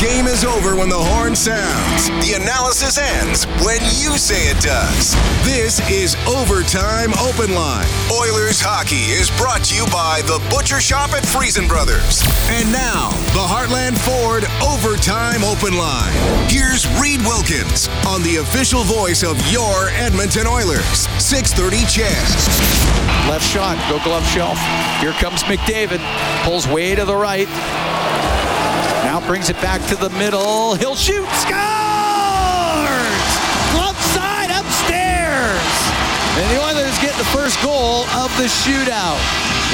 [0.00, 2.06] Game is over when the horn sounds.
[2.22, 5.18] The analysis ends when you say it does.
[5.42, 7.90] This is Overtime Open Line.
[8.06, 12.22] Oilers hockey is brought to you by the Butcher Shop at Freson Brothers.
[12.46, 16.14] And now, the Heartland Ford Overtime Open Line.
[16.46, 21.10] Here's Reid Wilkins on the official voice of your Edmonton Oilers.
[21.18, 22.28] 630 CHED.
[23.26, 24.62] Left shot, go glove shelf.
[25.02, 25.98] Here comes McDavid.
[26.46, 27.50] Pulls way to the right.
[29.28, 30.74] Brings it back to the middle.
[30.76, 31.28] He'll shoot.
[31.28, 31.52] Scores!
[33.74, 35.60] Glove side upstairs.
[36.38, 39.18] And the Oilers get the first goal of the shootout.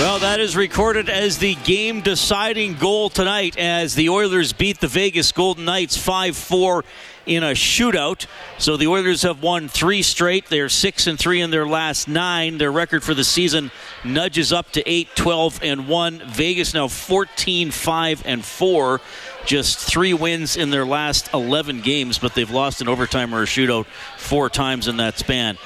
[0.00, 4.88] Well, that is recorded as the game deciding goal tonight as the Oilers beat the
[4.88, 6.84] Vegas Golden Knights 5 4
[7.26, 8.26] in a shootout.
[8.58, 10.46] So the Oilers have won three straight.
[10.46, 12.58] They're 6 and 3 in their last nine.
[12.58, 13.70] Their record for the season
[14.04, 16.22] nudges up to 8 12 and 1.
[16.26, 19.00] Vegas now 14 5 and 4.
[19.46, 23.46] Just three wins in their last 11 games, but they've lost in overtime or a
[23.46, 23.86] shootout
[24.16, 25.58] four times in that span.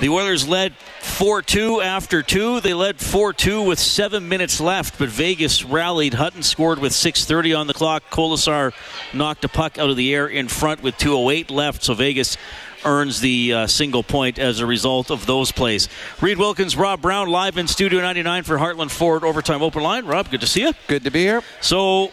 [0.00, 2.60] The Oilers led 4 2 after two.
[2.60, 6.14] They led 4 2 with seven minutes left, but Vegas rallied.
[6.14, 8.04] Hutton scored with 6.30 on the clock.
[8.10, 8.72] Kolesar
[9.12, 12.36] knocked a puck out of the air in front with 2.08 left, so Vegas
[12.84, 15.88] earns the uh, single point as a result of those plays.
[16.20, 20.06] Reid Wilkins, Rob Brown, live in Studio 99 for Heartland Ford Overtime Open Line.
[20.06, 20.72] Rob, good to see you.
[20.86, 21.42] Good to be here.
[21.60, 22.12] So,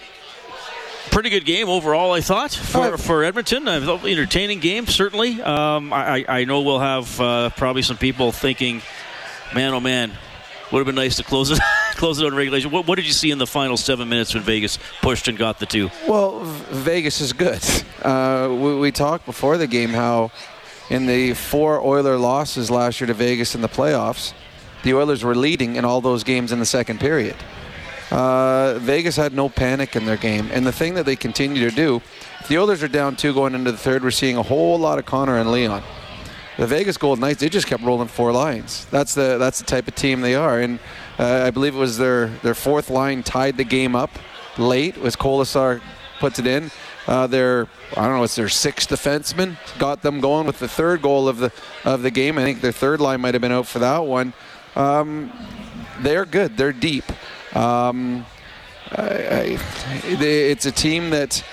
[1.11, 3.66] pretty good game overall, I thought, for, for Edmonton.
[3.66, 5.42] Thought entertaining game, certainly.
[5.42, 8.81] Um, I, I know we'll have uh, probably some people thinking,
[9.53, 10.11] man, oh man,
[10.72, 11.59] would have been nice to close it.
[11.95, 12.71] close it on regulation.
[12.71, 15.60] What, what, did you see in the final seven minutes when Vegas pushed and got
[15.60, 15.89] the two?
[16.08, 17.64] Well, Vegas is good.
[18.02, 20.32] Uh, we, we talked before the game how
[20.89, 24.33] in the four Oiler losses last year to Vegas in the playoffs,
[24.83, 27.36] the Oilers were leading in all those games in the second period.
[28.11, 31.76] Uh, Vegas had no panic in their game, and the thing that they continue to
[31.76, 32.02] do,
[32.48, 34.04] the Oilers are down two going into the third.
[34.04, 35.83] We're seeing a whole lot of Connor and Leon.
[36.58, 38.86] The Vegas Golden Knights, they just kept rolling four lines.
[38.92, 40.80] That's the that's the type of team they are, and
[41.20, 44.11] uh, I believe it was their their fourth line tied the game up
[44.58, 44.98] late.
[44.98, 45.82] Was Kolesar
[46.20, 46.71] puts it in.
[47.08, 47.67] Uh, their
[47.98, 51.38] I don't know, it's their sixth defenseman got them going with the third goal of
[51.38, 51.52] the
[51.83, 52.38] of the game.
[52.38, 54.33] I think their third line might have been out for that one.
[54.76, 55.32] Um,
[55.99, 56.58] they're good.
[56.58, 57.05] They're deep.
[57.55, 58.26] Um,
[58.92, 59.60] I, I,
[60.04, 61.43] it's a team that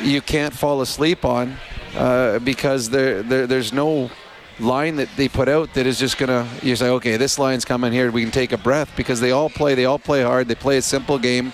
[0.00, 1.56] you can't fall asleep on
[1.94, 4.10] uh, because there, there's no
[4.58, 7.90] line that they put out that is just gonna you say okay this line's coming
[7.92, 10.54] here we can take a breath because they all play they all play hard they
[10.54, 11.50] play a simple game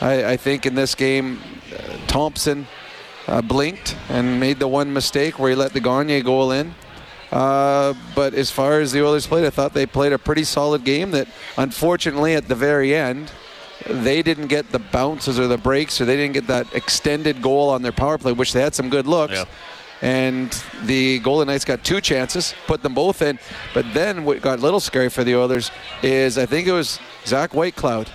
[0.00, 1.38] I, I think in this game
[1.72, 2.66] uh, Thompson
[3.28, 6.74] uh, blinked and made the one mistake where he let the Gagner goal in
[7.30, 10.84] uh, but as far as the Oilers played, I thought they played a pretty solid
[10.84, 11.10] game.
[11.10, 13.30] That unfortunately at the very end,
[13.88, 17.70] they didn't get the bounces or the breaks, or they didn't get that extended goal
[17.70, 19.34] on their power play, which they had some good looks.
[19.34, 19.44] Yeah.
[20.00, 20.52] And
[20.84, 23.38] the Golden Knights got two chances, put them both in.
[23.74, 25.72] But then what got a little scary for the Oilers
[26.02, 28.08] is I think it was Zach Whitecloud.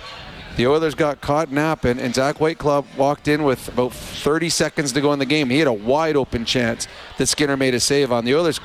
[0.56, 5.00] The Oilers got caught napping, and Zach Whitecloud walked in with about 30 seconds to
[5.00, 5.50] go in the game.
[5.50, 6.86] He had a wide open chance
[7.18, 8.24] that Skinner made a save on.
[8.24, 8.60] The Oilers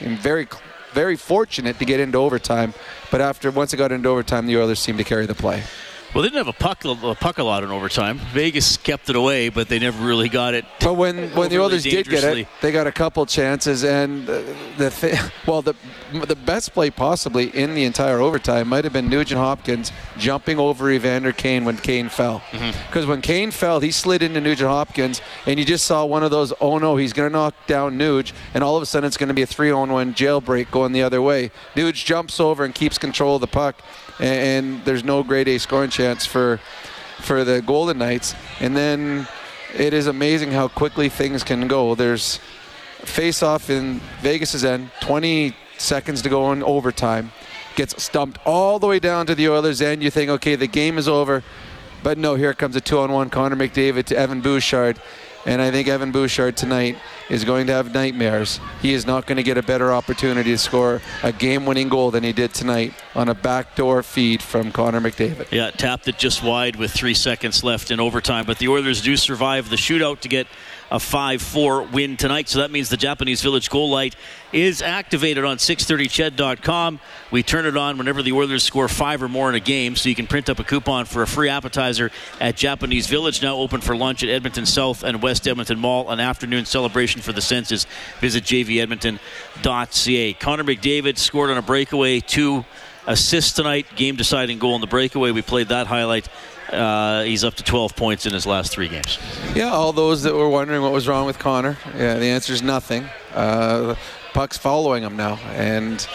[0.00, 0.46] and very
[0.92, 2.74] very fortunate to get into overtime.
[3.10, 5.62] But after once it got into overtime, the Oilers seemed to carry the play.
[6.14, 8.18] Well, they didn't have a puck, a puck a lot in overtime.
[8.34, 10.66] Vegas kept it away, but they never really got it.
[10.78, 14.90] But when, when the Oilers did get it, they got a couple chances, and the
[14.90, 15.74] th- well, the
[16.12, 20.90] the best play possibly in the entire overtime might have been Nugent Hopkins jumping over
[20.90, 22.42] Evander Kane when Kane fell.
[22.50, 22.74] Because
[23.04, 23.08] mm-hmm.
[23.08, 26.52] when Kane fell, he slid into Nugent Hopkins, and you just saw one of those.
[26.60, 29.28] Oh no, he's going to knock down Nuge, and all of a sudden it's going
[29.28, 31.50] to be a three-on-one jailbreak going the other way.
[31.74, 33.82] Nuge jumps over and keeps control of the puck
[34.18, 36.60] and, there's no grade A scoring chance for
[37.20, 38.34] for the Golden Knights.
[38.60, 39.28] And then
[39.76, 41.94] it is amazing how quickly things can go.
[41.94, 42.40] There's
[43.04, 47.32] face off in Vegas's end, 20 seconds to go in overtime.
[47.74, 50.02] Gets stumped all the way down to the Oilers' end.
[50.02, 51.42] You think, okay, the game is over.
[52.02, 55.00] But no, here comes a two on one Connor McDavid to Evan Bouchard.
[55.46, 56.96] And I think Evan Bouchard tonight
[57.32, 58.60] is going to have nightmares.
[58.82, 62.10] He is not going to get a better opportunity to score a game winning goal
[62.10, 65.50] than he did tonight on a backdoor feed from Connor McDavid.
[65.50, 68.44] Yeah, tapped it just wide with three seconds left in overtime.
[68.44, 70.46] But the Oilers do survive the shootout to get
[70.92, 72.50] a 5-4 win tonight.
[72.50, 74.14] So that means the Japanese Village goal light
[74.52, 77.00] is activated on 630ched.com.
[77.30, 80.10] We turn it on whenever the Oilers score five or more in a game, so
[80.10, 83.80] you can print up a coupon for a free appetizer at Japanese Village, now open
[83.80, 86.10] for lunch at Edmonton South and West Edmonton Mall.
[86.10, 87.86] An afternoon celebration for the senses.
[88.20, 90.32] Visit jvedmonton.ca.
[90.34, 92.64] Connor McDavid scored on a breakaway, two
[93.06, 95.30] assists tonight, game deciding goal in the breakaway.
[95.30, 96.28] We played that highlight.
[96.70, 99.18] Uh, he's up to 12 points in his last three games.
[99.54, 102.62] Yeah, all those that were wondering what was wrong with Connor, yeah, the answer is
[102.62, 103.04] nothing.
[103.34, 103.94] Uh,
[104.32, 106.06] puck's following him now, and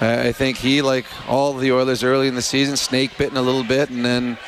[0.00, 3.62] I think he, like all the Oilers early in the season, snake bitten a little
[3.62, 4.38] bit, and then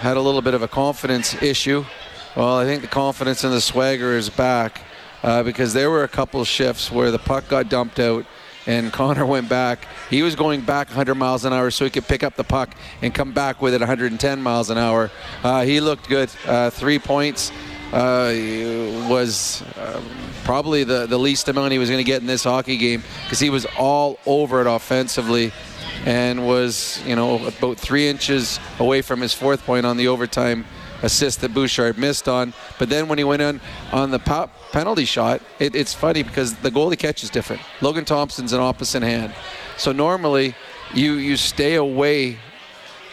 [0.00, 1.84] had a little bit of a confidence issue.
[2.36, 4.82] Well, I think the confidence and the swagger is back
[5.22, 8.24] uh, because there were a couple shifts where the puck got dumped out
[8.66, 9.86] and Connor went back.
[10.08, 12.74] He was going back 100 miles an hour so he could pick up the puck
[13.02, 15.10] and come back with it 110 miles an hour.
[15.42, 16.30] Uh, he looked good.
[16.46, 17.50] Uh, three points
[17.92, 18.32] uh,
[19.08, 20.04] was um,
[20.44, 23.40] probably the, the least amount he was going to get in this hockey game because
[23.40, 25.52] he was all over it offensively
[26.06, 30.64] and was, you know, about three inches away from his fourth point on the overtime
[31.02, 32.52] assist that Bouchard missed on.
[32.78, 33.60] But then when he went in
[33.92, 37.62] on the pop penalty shot, it, it's funny because the goalie catch is different.
[37.80, 39.34] Logan Thompson's an opposite hand.
[39.76, 40.54] So normally
[40.94, 42.38] you, you stay away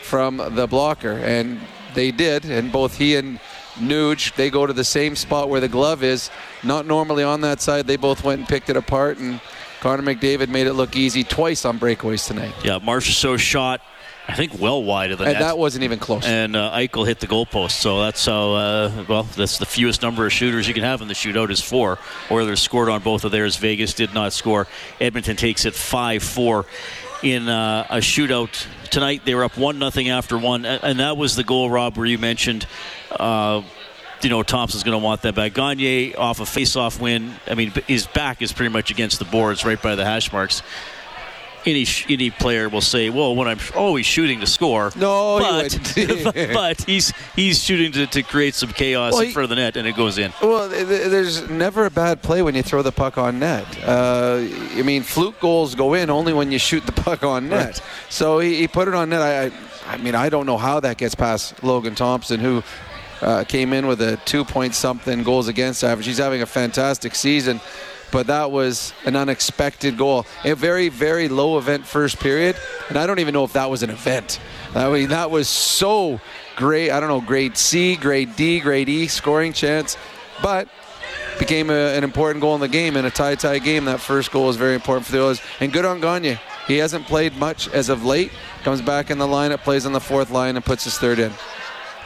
[0.04, 1.60] from the blocker, and
[1.94, 3.40] they did, and both he and
[3.76, 6.30] Nuge, they go to the same spot where the glove is,
[6.64, 7.88] not normally on that side.
[7.88, 9.40] They both went and picked it apart, and
[9.82, 12.54] Connor McDavid made it look easy twice on breakaways tonight.
[12.64, 13.82] Yeah, Marchessault shot
[14.28, 15.42] I think well wide of the and net.
[15.42, 16.26] that wasn't even close.
[16.26, 18.54] And uh, Eichel hit the goalpost, so that's how.
[18.54, 21.62] Uh, well, that's the fewest number of shooters you can have in the shootout is
[21.62, 21.98] four.
[22.30, 23.56] Oilers scored on both of theirs.
[23.56, 24.68] Vegas did not score.
[25.00, 26.66] Edmonton takes it five-four
[27.24, 29.22] in uh, a shootout tonight.
[29.24, 32.18] They were up one nothing after one, and that was the goal, Rob, where you
[32.18, 32.68] mentioned.
[33.10, 33.64] Uh,
[34.24, 35.54] you know Thompson's going to want that back.
[35.54, 37.36] Gagner off a face-off win.
[37.46, 40.64] I mean, his back is pretty much against the boards, right by the hash marks
[41.68, 45.94] any any player will say, "Well, when I'm always shooting to score." No, but,
[46.54, 49.76] but he's he's shooting to, to create some chaos well, in front of the net,
[49.76, 50.34] and it goes in.
[50.42, 53.66] Well, there's never a bad play when you throw the puck on net.
[53.84, 54.40] Uh,
[54.76, 57.66] I mean, fluke goals go in only when you shoot the puck on net.
[57.66, 57.82] Right.
[58.10, 59.22] So he, he, put it on net.
[59.22, 59.52] I,
[59.94, 62.64] I mean, I don't know how that gets past Logan Thompson, who.
[63.20, 66.06] Uh, came in with a two point something goals against average.
[66.06, 67.60] He's having a fantastic season
[68.12, 70.26] but that was an unexpected goal.
[70.44, 72.56] A very, very low event first period,
[72.90, 74.40] and I don't even know if that was an event.
[74.76, 76.20] I mean, that was so
[76.56, 76.92] great.
[76.92, 79.98] I don't know, grade C, grade D, grade E scoring chance,
[80.42, 80.68] but
[81.40, 83.86] became a, an important goal in the game in a tie-tie game.
[83.86, 86.40] That first goal was very important for the Oilers, and good on Gagner.
[86.68, 88.32] He hasn't played much as of late.
[88.64, 91.32] Comes back in the lineup, plays on the fourth line, and puts his third in.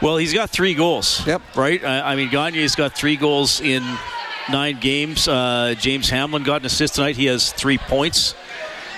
[0.00, 1.26] Well, he's got three goals.
[1.26, 1.42] Yep.
[1.56, 1.82] Right.
[1.84, 3.82] I, I mean, Gagner's got three goals in
[4.50, 5.28] nine games.
[5.28, 7.16] Uh, James Hamblin got an assist tonight.
[7.16, 8.34] He has three points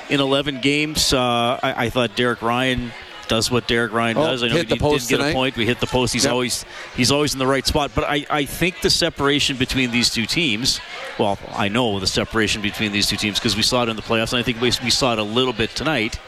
[0.09, 1.13] in 11 games.
[1.13, 2.93] Uh, I, I, thought Derek Ryan
[3.29, 4.43] does what Derek Ryan oh, does.
[4.43, 5.31] I know he the post did get tonight.
[5.31, 5.57] a point.
[5.57, 6.13] We hit the post.
[6.13, 6.33] He's yep.
[6.33, 6.65] always
[6.97, 7.93] he's always in the right spot.
[7.95, 10.81] But I, I think the separation between these two teams.
[11.19, 14.03] Well, I know the separation between these two teams because we saw it in the
[14.03, 16.19] playoffs, and I think we, we saw it a little bit tonight.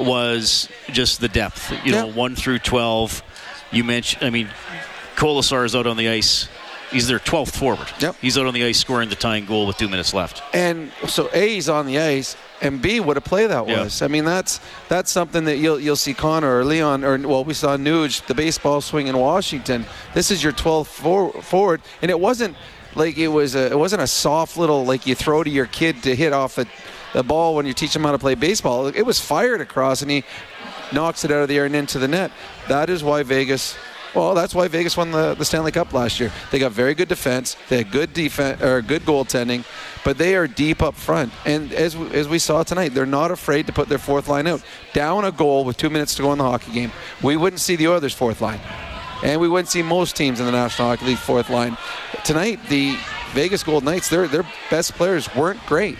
[0.00, 1.72] Was just the depth.
[1.84, 3.22] You know, one through twelve.
[3.70, 4.24] You mentioned.
[4.24, 4.48] I mean,
[5.16, 6.48] Kolesar is out on the ice
[6.90, 7.86] He's their 12th forward.
[8.00, 8.16] Yep.
[8.20, 10.42] He's out on the ice scoring the tying goal with two minutes left.
[10.52, 14.02] And so A, he's on the ice, and B, what a play that was.
[14.02, 17.54] I mean, that's that's something that you'll you'll see Connor or Leon or well, we
[17.54, 19.86] saw Nuge, the baseball swing in Washington.
[20.14, 22.56] This is your 12th for, forward, and it wasn't
[22.94, 26.02] like it was a it wasn't a soft little like you throw to your kid
[26.02, 26.66] to hit off a,
[27.12, 28.88] the ball when you teach him how to play baseball.
[28.88, 30.24] It was fired across, and he
[30.92, 32.32] knocks it out of the air and into the net.
[32.68, 33.76] That is why Vegas
[34.14, 36.32] well, that's why Vegas won the, the Stanley Cup last year.
[36.50, 37.56] They got very good defense.
[37.68, 39.64] They had good defense or good goaltending,
[40.04, 41.32] but they are deep up front.
[41.44, 44.62] And as as we saw tonight, they're not afraid to put their fourth line out.
[44.92, 47.76] Down a goal with two minutes to go in the hockey game, we wouldn't see
[47.76, 48.60] the Oilers' fourth line,
[49.22, 51.76] and we wouldn't see most teams in the National Hockey League fourth line.
[52.24, 52.96] Tonight, the
[53.32, 55.96] Vegas Golden Knights, their their best players weren't great,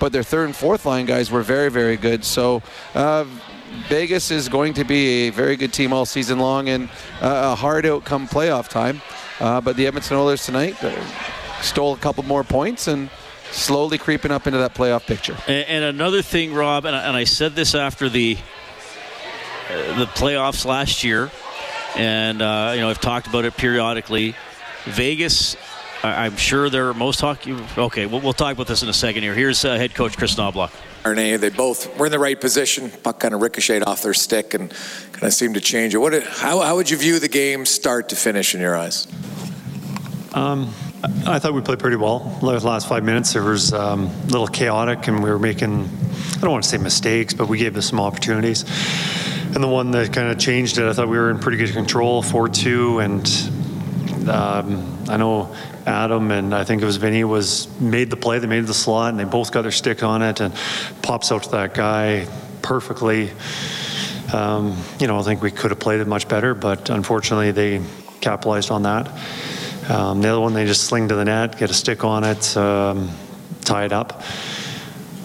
[0.00, 2.24] but their third and fourth line guys were very very good.
[2.24, 2.62] So.
[2.94, 3.26] Uh,
[3.88, 6.88] Vegas is going to be a very good team all season long and
[7.20, 9.00] uh, a hard outcome playoff time.
[9.40, 10.94] Uh, but the Edmonton Oilers tonight uh,
[11.62, 13.08] stole a couple more points and
[13.50, 15.36] slowly creeping up into that playoff picture.
[15.46, 18.36] And, and another thing, Rob, and I, and I said this after the
[19.70, 21.30] uh, the playoffs last year,
[21.96, 24.34] and uh, you know I've talked about it periodically.
[24.84, 25.56] Vegas
[26.02, 27.56] I'm sure they're most hockey.
[27.76, 29.34] Okay, we'll, we'll, talk about this in a second here.
[29.34, 30.70] Here's uh, head coach Kris Knoblauch.
[31.36, 32.90] They both were in the right position.
[33.02, 34.70] Puck kind of ricocheted off their stick and
[35.12, 35.98] kind of seemed to change it.
[35.98, 36.22] What?
[36.22, 39.08] How, how would you view the game start to finish in your eyes?
[40.34, 40.72] Um,
[41.26, 42.20] I thought we played pretty well.
[42.40, 45.88] The last five minutes, it was um, a little chaotic, and we were making,
[46.36, 48.64] I don't want to say mistakes, but we gave them some opportunities.
[49.54, 51.72] And the one that kind of changed it, I thought we were in pretty good
[51.72, 52.98] control, 4 2.
[53.00, 53.26] And
[54.28, 55.54] um, I know
[55.86, 59.10] Adam and I think it was Vinny was made the play, they made the slot,
[59.10, 60.54] and they both got their stick on it and
[61.02, 62.26] pops out to that guy
[62.62, 63.30] perfectly.
[64.32, 67.82] Um, you know, I think we could have played it much better, but unfortunately they
[68.20, 69.08] capitalized on that.
[69.90, 72.56] Um, the other one, they just sling to the net, get a stick on it,
[72.56, 73.10] um,
[73.62, 74.22] tie it up.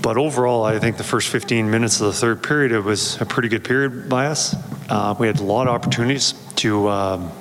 [0.01, 3.25] But overall, I think the first 15 minutes of the third period, it was a
[3.25, 4.55] pretty good period by us.
[4.89, 7.31] Uh, we had a lot of opportunities to um,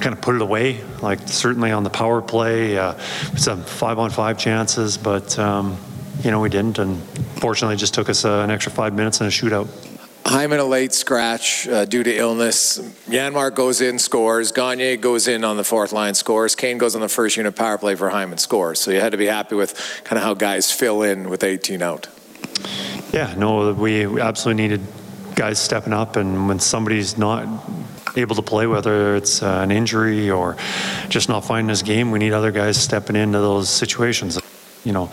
[0.00, 2.98] kind of put it away, like certainly on the power play, uh,
[3.36, 5.76] some five on five chances, but um,
[6.22, 6.78] you know, we didn't.
[6.78, 7.02] And
[7.40, 9.68] fortunately, it just took us uh, an extra five minutes and a shootout.
[10.24, 12.78] Hyman a late scratch uh, due to illness.
[13.08, 14.50] Janmark goes in, scores.
[14.50, 16.56] Gagner goes in on the fourth line, scores.
[16.56, 18.80] Kane goes on the first unit power play for Hyman, scores.
[18.80, 21.80] So you had to be happy with kind of how guys fill in with 18
[21.80, 22.08] out.
[23.12, 24.80] Yeah, no, we absolutely needed
[25.36, 27.46] guys stepping up, and when somebody's not
[28.20, 30.56] able to play, whether it's uh, an injury or
[31.08, 34.40] just not finding his game, we need other guys stepping into those situations.
[34.84, 35.10] You know,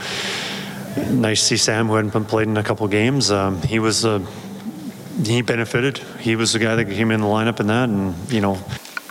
[1.09, 3.31] nice to see Sam, who hadn't been played in a couple games.
[3.31, 4.25] Um, he was a
[5.23, 5.99] he benefited.
[6.19, 8.59] He was the guy that came in the lineup in that, and you know,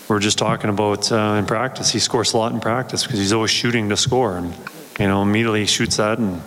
[0.08, 1.90] we are just talking about uh, in practice.
[1.90, 4.54] He scores a lot in practice because he's always shooting to score, and
[4.98, 6.42] you know, immediately he shoots that, and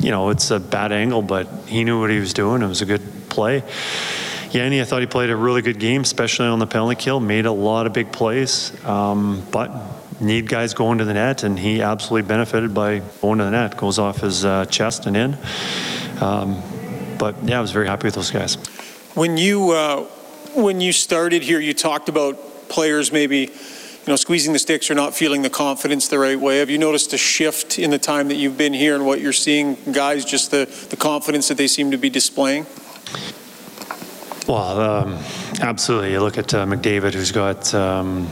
[0.00, 2.62] you know, it's a bad angle, but he knew what he was doing.
[2.62, 3.62] It was a good play.
[4.50, 7.20] Yanni, I thought he played a really good game, especially on the penalty kill.
[7.20, 9.70] Made a lot of big plays, um, but
[10.20, 13.76] need guys going to the net, and he absolutely benefited by going to the net.
[13.76, 15.38] Goes off his uh, chest and in.
[16.20, 16.62] Um,
[17.18, 18.56] but yeah, I was very happy with those guys.
[19.14, 20.04] When you uh,
[20.54, 24.94] when you started here, you talked about players maybe you know squeezing the sticks or
[24.94, 26.58] not feeling the confidence the right way.
[26.58, 29.34] Have you noticed a shift in the time that you've been here and what you're
[29.34, 30.24] seeing, guys?
[30.24, 32.64] Just the the confidence that they seem to be displaying.
[34.48, 35.18] Well, um,
[35.60, 36.12] absolutely.
[36.12, 37.74] You look at uh, McDavid, who's got.
[37.74, 38.28] Um,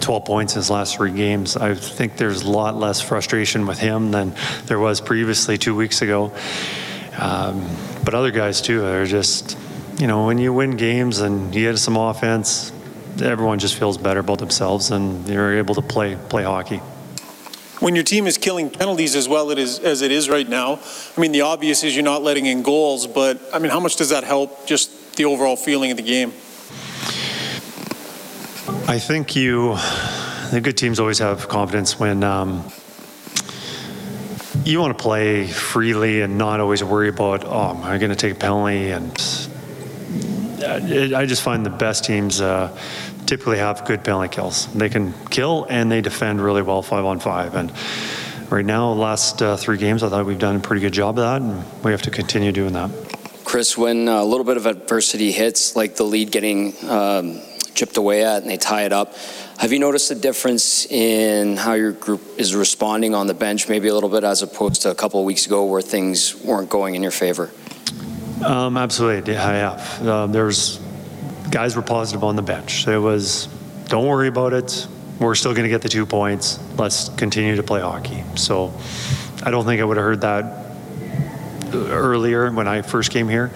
[0.00, 1.56] 12 points in his last three games.
[1.56, 4.36] I think there's a lot less frustration with him than
[4.66, 6.32] there was previously two weeks ago.
[7.18, 7.68] Um,
[8.04, 9.58] but other guys too are just,
[9.98, 12.70] you know, when you win games and you get some offense,
[13.20, 16.80] everyone just feels better about themselves and they're able to play play hockey.
[17.86, 20.80] When your team is killing penalties as well as it is right now,
[21.16, 23.94] I mean, the obvious is you're not letting in goals, but I mean, how much
[23.94, 26.30] does that help just the overall feeling of the game?
[28.88, 29.76] I think you,
[30.50, 32.64] the good teams always have confidence when um,
[34.64, 38.16] you want to play freely and not always worry about, oh, am I going to
[38.16, 38.90] take a penalty?
[38.90, 39.12] And
[40.64, 42.76] I just find the best teams uh,
[43.26, 44.72] typically have good penalty kills.
[44.72, 47.54] They can kill and they defend really well five on five.
[47.54, 47.72] And
[48.50, 51.24] right now, last uh, three games, I thought we've done a pretty good job of
[51.24, 52.90] that, and we have to continue doing that.
[53.44, 57.40] Kris, when a little bit of adversity hits, like the lead getting um,
[57.74, 59.14] chipped away at and they tie it up,
[59.58, 63.88] have you noticed a difference in how your group is responding on the bench, maybe
[63.88, 66.94] a little bit as opposed to a couple of weeks ago where things weren't going
[66.94, 67.50] in your favor?
[68.44, 70.06] Um, absolutely, I have.
[70.06, 70.78] Uh, there's
[71.50, 72.86] guys were positive on the bench.
[72.86, 73.46] It was,
[73.86, 74.86] don't worry about it.
[75.18, 76.58] We're still going to get the two points.
[76.76, 78.22] Let's continue to play hockey.
[78.34, 78.72] So,
[79.42, 80.66] I don't think I would have heard that
[81.72, 83.52] earlier when I first came here.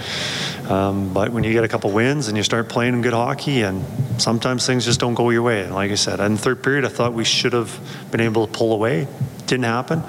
[0.69, 3.85] Um, but when you get a couple wins and you start playing good hockey, and
[4.21, 5.63] sometimes things just don't go your way.
[5.63, 7.77] And like I said, in the third period, I thought we should have
[8.13, 9.09] been able to pull away.
[9.47, 10.03] Didn't happen.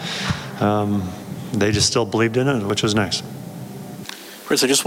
[0.59, 1.09] Um,
[1.51, 3.23] they just still believed in it, which was nice.
[4.45, 4.85] Kris, I just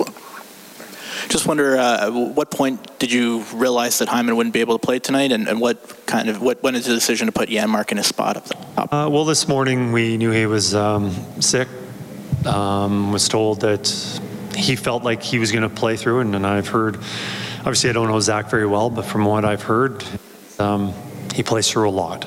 [1.28, 4.98] just wonder, uh, what point did you realize that Hyman wouldn't be able to play
[4.98, 7.96] tonight, and, and what kind of what went into the decision to put Janmark in
[7.96, 8.92] his spot up top?
[8.92, 11.68] Uh, well, this morning we knew he was um, sick.
[12.46, 13.88] Um, was told that
[14.54, 16.96] he felt like he was going to play through, and, and, I've heard.
[17.60, 20.04] Obviously, I don't know Zach very well, but from what I've heard,
[20.58, 20.92] um,
[21.34, 22.24] he plays through a lot,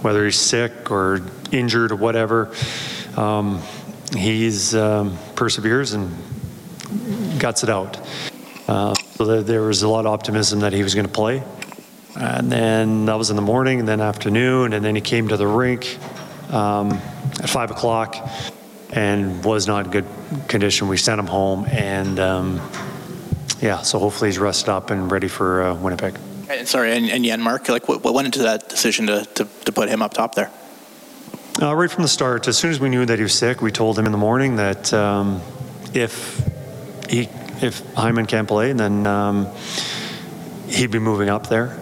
[0.00, 1.20] whether he's sick or
[1.52, 2.54] injured or whatever.
[3.16, 3.60] Um,
[4.16, 6.10] he's um, perseveres and
[7.38, 8.00] guts it out.
[8.68, 11.42] Uh, so there was a lot of optimism that he was going to play.
[12.14, 15.36] And then that was in the morning, and then afternoon, and then he came to
[15.36, 15.98] the rink
[16.50, 16.92] um,
[17.40, 18.16] at five o'clock
[18.90, 20.06] and was not in good
[20.48, 20.88] condition.
[20.88, 22.70] We sent him home, and um,
[23.60, 26.18] yeah, so hopefully he's rested up and ready for uh, Winnipeg.
[26.50, 29.72] And sorry, and, and Janmark, like what, what, went into that decision to, to, to
[29.72, 30.50] put him up top there?
[31.60, 33.70] Uh, right from the start, as soon as we knew that he was sick, we
[33.70, 35.42] told him in the morning that um,
[35.92, 36.40] if
[37.10, 37.28] he
[37.62, 39.48] if Hyman can't play, then um,
[40.68, 41.78] he'd be moving up there.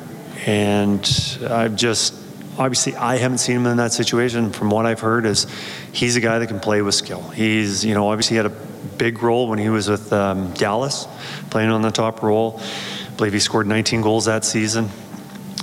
[0.46, 1.00] And
[1.48, 2.14] I've just
[2.58, 4.52] obviously I haven't seen him in that situation.
[4.52, 5.46] From what I've heard, is
[5.92, 7.22] he's a guy that can play with skill.
[7.30, 8.56] He's you know obviously had a
[8.98, 11.06] big role when he was with um, Dallas,
[11.50, 12.60] playing on the top role.
[12.60, 14.90] I believe he scored 19 goals that season.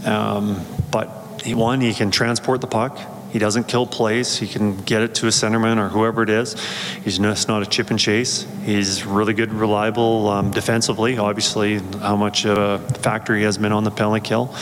[0.06, 3.00] Um, but he one he can transport the puck.
[3.34, 4.38] He doesn't kill plays.
[4.38, 6.56] He can get it to a centerman or whoever it is.
[7.04, 8.48] He's just not a chip and chase.
[8.64, 11.18] He's really good, reliable um, defensively.
[11.18, 14.56] Obviously, how much of a factor he has been on the penalty kill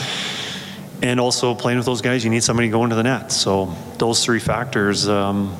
[1.02, 3.32] and also playing with those guys, you need somebody going to the net.
[3.32, 5.54] So those three factors um,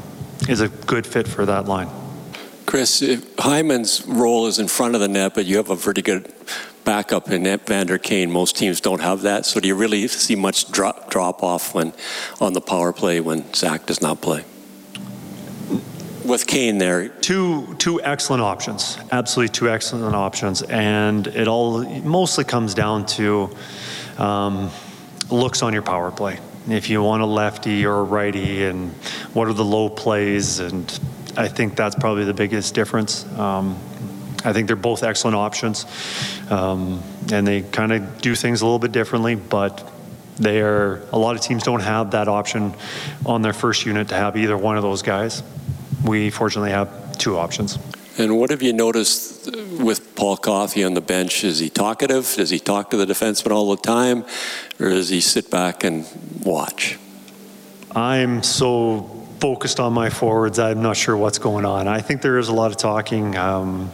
[0.48, 1.88] is a good fit for that line.
[2.64, 3.00] Kris,
[3.38, 6.32] Hyman's role is in front of the net, but you have a pretty good
[6.84, 8.30] backup in Vander Kane.
[8.30, 9.46] Most teams don't have that.
[9.46, 11.92] So do you really see much drop, drop off when
[12.40, 14.44] on the power play when Zach does not play?
[16.24, 22.44] With Kane there, two two excellent options, absolutely two excellent options, and it all mostly
[22.44, 23.50] comes down to
[24.18, 24.70] um,
[25.30, 26.38] looks on your power play.
[26.68, 28.92] If you want a lefty or a righty, and
[29.34, 30.86] what are the low plays, and
[31.36, 33.26] I think that's probably the biggest difference.
[33.36, 33.76] Um,
[34.44, 35.86] I think they're both excellent options,
[36.50, 39.90] um, and they kind of do things a little bit differently, but
[40.36, 42.74] they are a lot of teams don't have that option
[43.24, 45.42] on their first unit to have either one of those guys.
[46.04, 47.78] We fortunately have two options.
[48.18, 51.44] And what have you noticed with Paul Coffey on the bench?
[51.44, 52.30] Is he talkative?
[52.36, 54.24] Does he talk to the defenseman all the time?
[54.78, 56.06] Or does he sit back and
[56.44, 56.98] watch?
[57.94, 61.88] I'm so focused on my forwards, I'm not sure what's going on.
[61.88, 63.36] I think there is a lot of talking.
[63.36, 63.90] Um,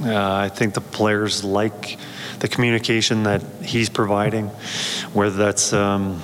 [0.00, 1.98] uh, I think the players like
[2.38, 4.48] the communication that he's providing,
[5.12, 6.22] whether that's um,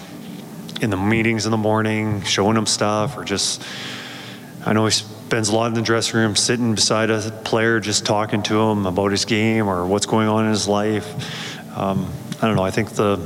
[0.80, 3.62] in the meetings in the morning, showing them stuff, or just,
[4.64, 8.04] I know he spends a lot in the dressing room sitting beside a player just
[8.04, 11.76] talking to him about his game or what's going on in his life.
[11.76, 12.64] Um, I don't know.
[12.64, 13.16] I think the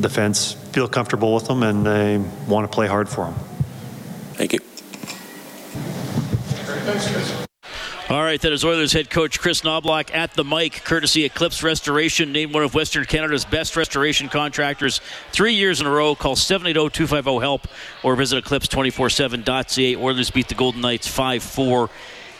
[0.00, 3.34] defense feel comfortable with him and they want to play hard for him.
[4.34, 4.60] Thank you.
[8.12, 12.30] All right, that is Oilers head coach Kris Knoblauch at the mic, courtesy Eclipse Restoration,
[12.30, 16.14] named one of Western Canada's best restoration contractors three years in a row.
[16.14, 17.66] Call 780-250-HELP
[18.02, 19.96] or visit eclipse247.ca.
[19.96, 21.88] Oilers beat the Golden Knights 5-4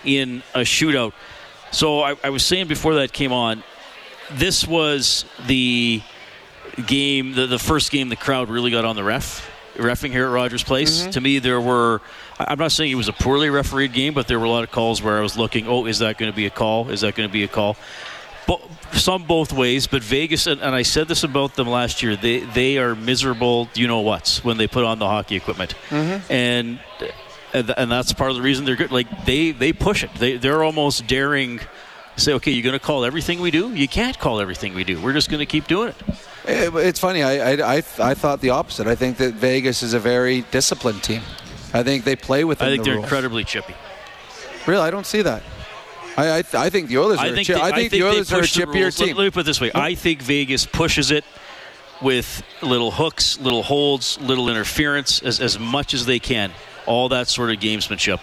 [0.04, 1.14] in a shootout.
[1.70, 3.64] So I, I was saying before that came on,
[4.30, 6.02] this was the
[6.86, 10.32] game, the, the first game the crowd really got on the ref, refing here at
[10.32, 11.00] Rogers Place.
[11.00, 11.10] Mm-hmm.
[11.12, 12.02] To me, there were
[12.48, 14.70] I'm not saying it was a poorly refereed game, but there were a lot of
[14.70, 16.90] calls where I was looking, oh, is that going to be a call?
[16.90, 17.76] Is that going to be a call?
[18.46, 18.60] But
[18.92, 22.40] some both ways, but Vegas, and, and, I said this about them last year, they,
[22.40, 25.74] they are miserable, you know what's, when they put on the hockey equipment.
[25.90, 26.32] Mm-hmm.
[26.32, 26.80] And,
[27.54, 28.90] and that's part of the reason they're good.
[28.90, 30.12] Like, they, they push it.
[30.14, 31.60] They, they're almost daring
[32.16, 33.72] say, okay, you're going to call everything we do?
[33.72, 35.00] You can't call everything we do.
[35.00, 35.96] We're just going to keep doing it.
[36.44, 37.22] It's funny.
[37.22, 38.86] I, I, I, I, thought the opposite.
[38.86, 41.22] I think that Vegas is a very disciplined team.
[41.72, 43.04] I think they play within I think the they're rules.
[43.04, 43.74] incredibly chippy.
[44.66, 45.42] Really, I don't see that.
[46.16, 47.26] I, I, I think the Oilers are.
[47.26, 49.08] I think, they, I think, the Oilers are a chippier team.
[49.08, 49.78] Let, let me put it this way: hmm?
[49.78, 51.24] I think Vegas pushes it
[52.02, 56.52] with little hooks, little holds, little interference as, as much as they can.
[56.84, 58.18] All that sort of gamesmanship.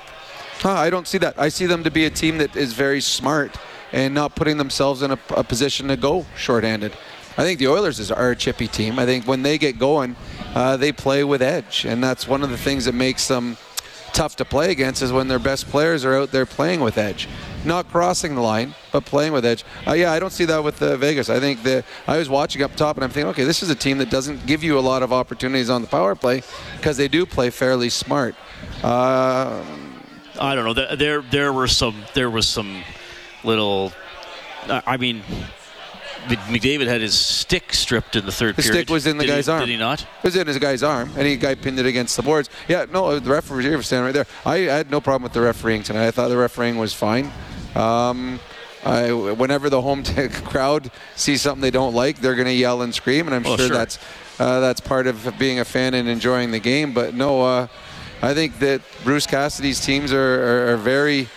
[0.59, 1.39] Huh, I don't see that.
[1.39, 3.57] I see them to be a team that is very smart
[3.91, 6.91] and not putting themselves in a, a position to go shorthanded.
[7.37, 8.99] I think the Oilers is, are a chippy team.
[8.99, 10.17] I think when they get going,
[10.55, 13.57] uh, they play with edge, and that's one of the things that makes them
[14.13, 17.27] tough to play against is when their best players are out there playing with edge,
[17.63, 19.63] not crossing the line, but playing with edge.
[19.87, 21.29] Uh, yeah, I don't see that with uh, Vegas.
[21.29, 23.75] I think that I was watching up top and I'm thinking, okay, this is a
[23.75, 26.41] team that doesn't give you a lot of opportunities on the power play
[26.77, 28.35] because they do play fairly smart.
[28.83, 29.63] Uh,
[30.39, 30.95] I don't know.
[30.95, 32.83] There, there were some, there was some
[33.43, 33.93] little.
[34.67, 35.23] I mean,
[36.27, 38.81] McDavid had his stick stripped in the third the period.
[38.83, 39.61] stick was in the did guy's he, arm.
[39.61, 40.01] Did he not?
[40.01, 42.49] It was in his guy's arm, and he guy pinned it against the boards.
[42.67, 44.27] Yeah, no, the referee was standing right there.
[44.45, 46.07] I, had no problem with the refereeing tonight.
[46.07, 47.31] I thought the refereeing was fine.
[47.75, 48.39] Um,
[48.83, 52.81] I, whenever the home t- crowd sees something they don't like, they're going to yell
[52.81, 53.99] and scream, and I'm well, sure, sure, that's
[54.39, 56.93] uh, that's part of being a fan and enjoying the game.
[56.93, 57.67] But no, uh,
[58.21, 60.17] I think that Bruce Cassidy's teams are,
[60.69, 61.27] are, are very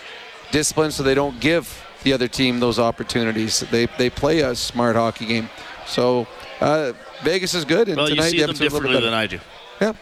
[0.52, 3.60] disciplined, so they don't give the other team those opportunities.
[3.60, 5.48] They they play a smart hockey game.
[5.86, 6.26] So
[6.60, 9.38] uh, Vegas is good, and well, tonight you see the them differently than I do.
[9.80, 9.92] Yeah.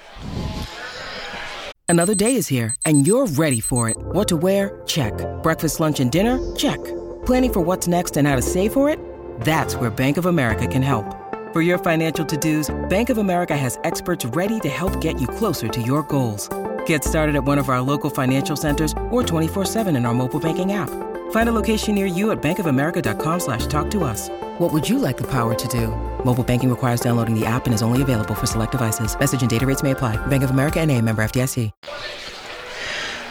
[1.88, 3.96] Another day is here, and you're ready for it.
[3.98, 4.80] What to wear?
[4.86, 5.12] Check.
[5.42, 6.38] Breakfast, lunch, and dinner?
[6.54, 6.78] Check.
[7.26, 9.00] Planning for what's next and how to save for it?
[9.40, 11.16] That's where Bank of America can help.
[11.52, 15.66] For your financial to-dos, Bank of America has experts ready to help get you closer
[15.66, 16.48] to your goals.
[16.86, 20.72] Get started at one of our local financial centers or 24-7 in our mobile banking
[20.74, 21.09] app.
[21.30, 24.28] Find a location near you at bankofamerica.com slash talk to us.
[24.58, 25.88] What would you like the power to do?
[26.24, 29.18] Mobile banking requires downloading the app and is only available for select devices.
[29.18, 30.24] Message and data rates may apply.
[30.26, 31.72] Bank of America and a member FDIC.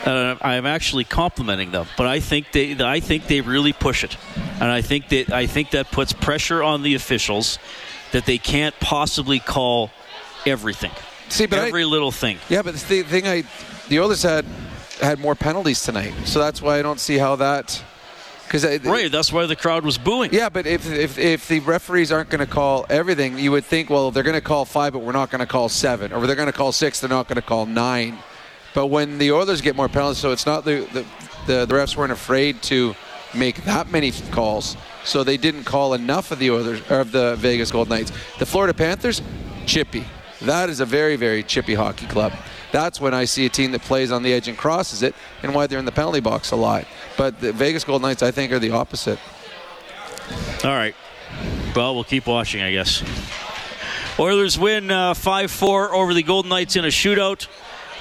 [0.05, 4.15] Uh, I'm actually complimenting them, but I think they I think they really push it,
[4.53, 7.59] and I think that I think that puts pressure on the officials
[8.13, 9.91] that they can't possibly call
[10.45, 10.91] everything.
[11.27, 12.39] See, but every I, little thing.
[12.47, 13.43] Yeah, but the thing I,
[13.89, 14.45] the Oilers had
[14.99, 17.83] had more penalties tonight, so that's why I don't see how that.
[18.45, 20.33] Because right, that's why the crowd was booing.
[20.33, 23.91] Yeah, but if if, if the referees aren't going to call everything, you would think,
[23.91, 26.35] well, they're going to call five, but we're not going to call seven, or they're
[26.35, 28.17] going to call six, they're not going to call nine.
[28.73, 31.05] But when the Oilers get more penalties, so it's not the, the
[31.45, 32.95] the, the refs weren't afraid to
[33.35, 37.35] make that many calls, so they didn't call enough of the Oilers or of the
[37.35, 38.11] Vegas Golden Knights.
[38.39, 39.21] The Florida Panthers,
[39.67, 40.05] chippy.
[40.41, 42.33] That is a very very chippy hockey club.
[42.71, 45.53] That's when I see a team that plays on the edge and crosses it, and
[45.53, 46.85] why they're in the penalty box a lot.
[47.17, 49.19] But the Vegas Golden Knights, I think, are the opposite.
[50.63, 50.95] All right.
[51.75, 53.03] Well, we'll keep watching, I guess.
[54.19, 57.47] Oilers win uh, 5 4 over the Golden Knights in a shootout.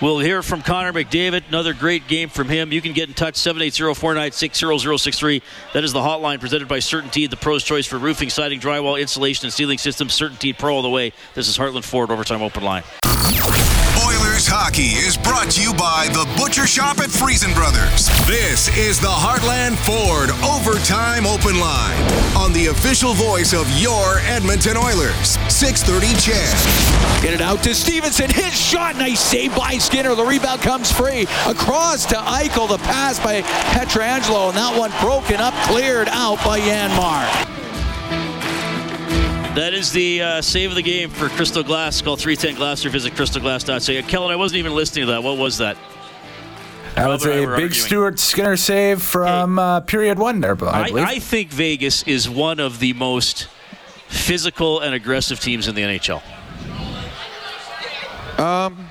[0.01, 1.49] We'll hear from Connor McDavid.
[1.49, 2.73] Another great game from him.
[2.73, 5.43] You can get in touch 780-496-0063.
[5.73, 9.47] That is the hotline presented by CertainTeed, the pro's choice for roofing, siding, drywall, insulation,
[9.47, 10.17] and ceiling systems.
[10.17, 11.13] CertainTeed Pro all the way.
[11.35, 12.85] This is Heartland Ford Overtime Open Line.
[14.47, 18.07] Hockey is brought to you by the Butcher Shop at Freson Brothers.
[18.27, 21.99] This is the Heartland Ford Overtime Open Line
[22.37, 25.39] on the official voice of your Edmonton Oilers.
[25.51, 27.23] 630 CHED.
[27.23, 28.31] Get it out to Stephenson.
[28.31, 28.97] His shot.
[28.97, 30.15] Nice save by Skinner.
[30.15, 31.23] The rebound comes free.
[31.47, 32.69] Across to Eichel.
[32.69, 33.43] The pass by
[33.75, 34.51] Pietrangelo.
[34.51, 37.58] And that one broken up, cleared out by Janmark.
[39.59, 42.01] That is the uh, save of the game for Crystal Glass.
[42.01, 44.03] Call 310 Glass or visit crystalglass.ca.
[44.03, 45.25] Kellen, I wasn't even listening to that.
[45.25, 45.77] What was that?
[46.95, 50.91] That was a big Stuart Skinner save from uh, period one there, I I.
[50.95, 53.49] I think Vegas is one of the most
[54.07, 56.23] physical and aggressive teams in the NHL.
[58.39, 58.89] Um,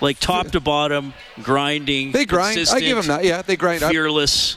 [0.00, 2.12] like top to bottom, grinding.
[2.12, 2.60] They grind.
[2.72, 3.24] I give them that.
[3.24, 3.80] Yeah, they grind.
[3.80, 4.56] Fearless.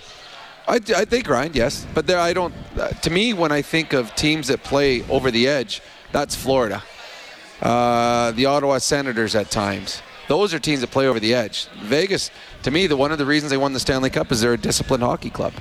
[0.68, 2.54] I, I, they grind, yes, but there I don't.
[2.78, 6.82] Uh, to me, when I think of teams that play over the edge, that's Florida,
[7.62, 10.02] uh, the Ottawa Senators at times.
[10.30, 11.68] Those are teams that play over the edge.
[11.82, 12.32] Vegas,
[12.64, 14.58] to me, the one of the reasons they won the Stanley Cup is they're a
[14.58, 15.54] disciplined hockey club.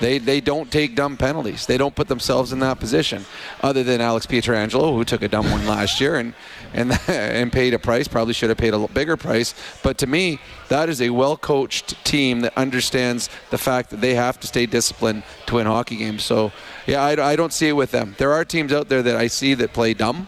[0.00, 1.66] They they don't take dumb penalties.
[1.66, 3.24] They don't put themselves in that position.
[3.62, 6.34] Other than Alex Pietrangelo, who took a dumb one last year and
[6.74, 8.06] and and paid a price.
[8.08, 9.54] Probably should have paid a bigger price.
[9.82, 14.38] But to me, that is a well-coached team that understands the fact that they have
[14.40, 16.24] to stay disciplined to win hockey games.
[16.24, 16.52] So
[16.86, 18.14] yeah, I, I don't see it with them.
[18.18, 20.26] There are teams out there that I see that play dumb.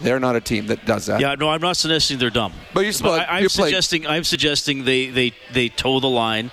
[0.00, 1.20] They're not a team that does that.
[1.20, 2.52] Yeah, no, I'm not suggesting they're dumb.
[2.74, 6.50] But you but I, am suggesting I'm suggesting they, they, they toe the line,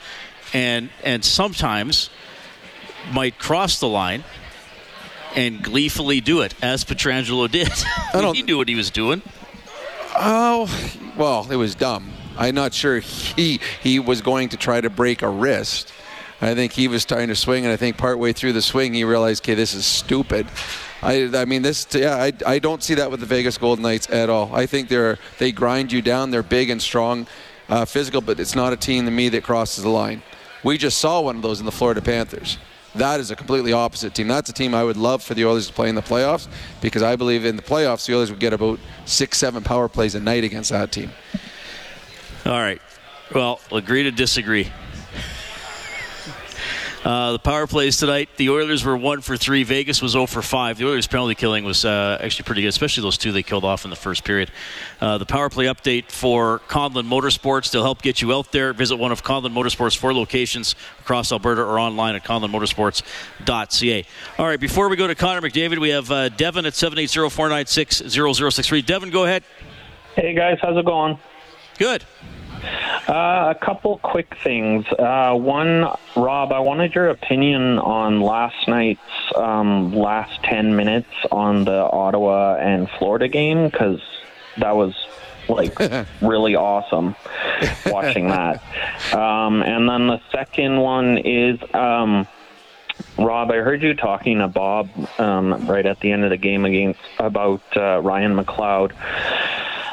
[0.53, 2.11] and and sometimes
[3.11, 4.23] might cross the line
[5.35, 7.71] and gleefully do it, as Pietrangelo did.
[8.35, 9.21] he knew what he was doing.
[10.15, 10.69] Oh,
[11.17, 12.11] well, it was dumb.
[12.37, 15.91] I'm not sure he he was going to try to break a wrist.
[16.41, 19.03] I think he was trying to swing, and I think partway through the swing, he
[19.03, 20.47] realized, okay, this is stupid.
[21.01, 24.09] I, I mean, this, yeah, I, I don't see that with the Vegas Golden Knights
[24.09, 24.49] at all.
[24.53, 26.31] I think they're they grind you down.
[26.31, 27.27] They're big and strong,
[27.67, 30.21] uh, physical, but it's not a team to me that crosses the line.
[30.63, 32.57] We just saw one of those in the Florida Panthers.
[32.95, 34.27] That is a completely opposite team.
[34.27, 36.47] That's a team I would love for the Oilers to play in the playoffs
[36.81, 40.15] because I believe in the playoffs the Oilers would get about six, seven power plays
[40.15, 41.11] a night against that team.
[42.45, 42.81] All right.
[43.33, 44.71] Well, agree to disagree.
[47.03, 48.27] Uh, the power plays tonight.
[48.35, 49.63] The Oilers were one for three.
[49.63, 50.77] Vegas was 0 for five.
[50.77, 53.85] The Oilers' penalty killing was uh, actually pretty good, especially those two they killed off
[53.85, 54.51] in the first period.
[54.99, 57.71] Uh, the power play update for Conlon Motorsports.
[57.71, 58.73] They'll help get you out there.
[58.73, 64.05] Visit one of Conlon Motorsports' four locations across Alberta or online at conlonmotorsports.ca.
[64.37, 68.85] All right, before we go to Connor McDavid, we have uh, Devin at 780-496-0063.
[68.85, 69.43] Devin, go ahead.
[70.15, 71.17] Hey guys, how's it going?
[71.77, 72.03] Good.
[73.07, 74.85] Uh, a couple quick things.
[74.87, 79.01] Uh, one, Rob, I wanted your opinion on last night's
[79.35, 84.01] um, last 10 minutes on the Ottawa and Florida game because
[84.57, 84.93] that was
[85.47, 85.77] like
[86.21, 87.15] really awesome
[87.87, 88.61] watching that.
[89.13, 91.59] Um, and then the second one is.
[91.73, 92.27] Um,
[93.17, 96.65] Rob, I heard you talking to Bob um, right at the end of the game
[96.65, 98.91] against about uh, Ryan McLeod.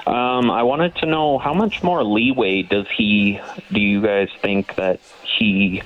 [0.07, 3.41] Um, I wanted to know how much more leeway does he?
[3.73, 5.01] Do you guys think that
[5.39, 5.83] he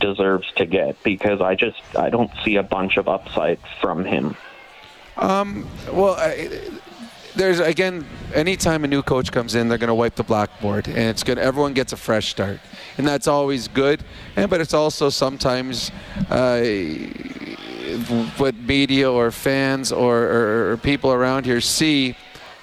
[0.00, 1.02] deserves to get?
[1.02, 4.36] Because I just I don't see a bunch of upside from him.
[5.16, 6.60] Um, well, I,
[7.34, 10.98] there's again, anytime a new coach comes in, they're going to wipe the blackboard, and
[10.98, 11.38] it's good.
[11.38, 12.60] Everyone gets a fresh start,
[12.96, 14.04] and that's always good.
[14.36, 15.90] And but it's also sometimes
[16.30, 16.60] uh,
[18.36, 22.16] what media or fans or, or, or people around here see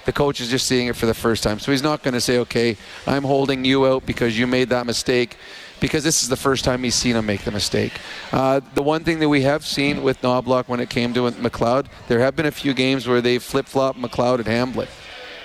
[0.04, 1.58] the coach is just seeing it for the first time.
[1.58, 4.86] So he's not going to say, okay, I'm holding you out because you made that
[4.86, 5.36] mistake,
[5.80, 7.92] because this is the first time he's seen him make the mistake.
[8.32, 11.86] Uh, the one thing that we have seen with Knoblauch when it came to McLeod,
[12.08, 14.88] there have been a few games where they flip flop McLeod and Hamblin.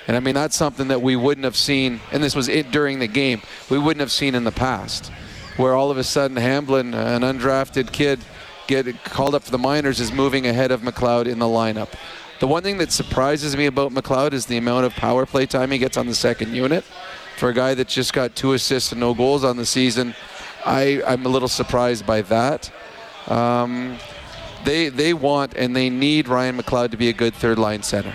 [0.08, 3.00] And I mean, that's something that we wouldn't have seen, and this was it during
[3.00, 5.12] the game, we wouldn't have seen in the past,
[5.58, 8.20] where all of a sudden Hamblin, an undrafted kid,
[8.67, 11.89] get called up for the minors, is moving ahead of McLeod in the lineup.
[12.39, 15.71] The one thing that surprises me about McLeod is the amount of power play time
[15.71, 16.84] he gets on the second unit.
[17.38, 20.13] For a guy that just got two assists and no goals on the season,
[20.65, 22.71] I, I'm a little surprised by that.
[23.28, 23.97] Um,
[24.65, 28.13] they they want and they need Ryan McLeod to be a good third line center.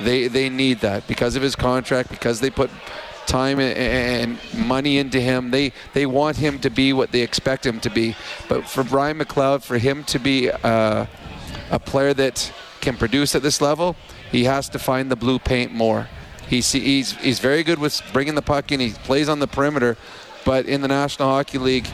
[0.00, 2.70] They they need that because of his contract, because they put
[3.26, 5.50] time and money into him.
[5.50, 8.16] They they want him to be what they expect him to be.
[8.48, 11.06] But for Ryan McLeod, for him to be uh,
[11.70, 13.96] a player that can produce at this level,
[14.30, 16.08] he has to find the blue paint more.
[16.48, 18.80] He's, he's, he's very good with bringing the puck in.
[18.80, 19.96] He plays on the perimeter,
[20.44, 21.88] but in the National Hockey League,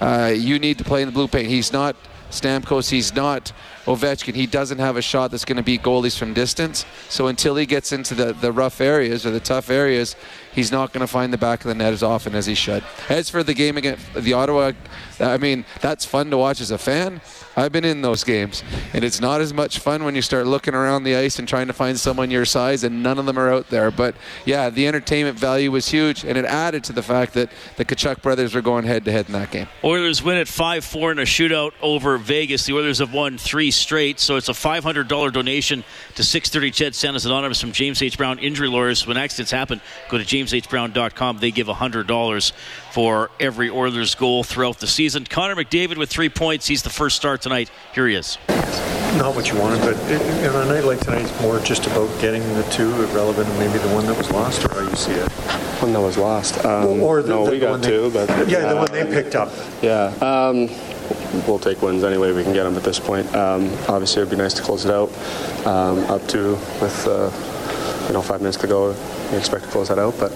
[0.00, 1.48] uh, you need to play in the blue paint.
[1.48, 1.94] He's not
[2.32, 2.90] Stamkos.
[2.90, 3.52] He's not
[3.84, 4.34] Ovechkin.
[4.34, 6.84] He doesn't have a shot that's going to beat goalies from distance.
[7.08, 10.16] So until he gets into the, the rough areas or the tough areas,
[10.52, 12.84] he's not going to find the back of the net as often as he should.
[13.08, 14.72] As for the game against the Ottawa,
[15.20, 17.20] I mean, that's fun to watch as a fan.
[17.54, 18.62] I've been in those games,
[18.94, 21.66] and it's not as much fun when you start looking around the ice and trying
[21.66, 23.90] to find someone your size, and none of them are out there.
[23.90, 24.14] But
[24.46, 28.22] yeah, the entertainment value was huge, and it added to the fact that the Tkachuk
[28.22, 29.68] brothers were going head to head in that game.
[29.84, 32.64] Oilers win at 5 4 in a shootout over Vegas.
[32.64, 35.84] The Oilers have won three straight, so it's a $500 donation
[36.16, 38.18] to 630 CHED Santa's Anonymous from James H.
[38.18, 39.06] Brown Injury Lawyers.
[39.06, 41.38] When accidents happen, go to jameshbrown.com.
[41.38, 42.52] They give $100
[42.92, 45.24] for every Oilers goal throughout the season.
[45.24, 46.66] Connor McDavid with three points.
[46.66, 47.70] He's the first star tonight.
[47.94, 48.38] Here he is.
[49.16, 52.42] Not what you wanted, but in a night like tonight, it's more just about getting
[52.54, 55.30] the two relevant and maybe the one that was lost, or how you see it.
[55.82, 56.64] One that was lost.
[56.64, 59.04] Um, or the, no, the, we the got two, they, but yeah, the one they
[59.04, 59.52] picked up.
[59.82, 60.14] Yeah.
[60.22, 60.68] Um,
[61.46, 63.26] we'll take wins any way we can get them at this point.
[63.34, 65.08] Um, obviously, it would be nice to close it out.
[65.66, 67.30] Um, up to with uh,
[68.06, 68.94] you know five minutes to go,
[69.30, 70.30] we expect to close that out, but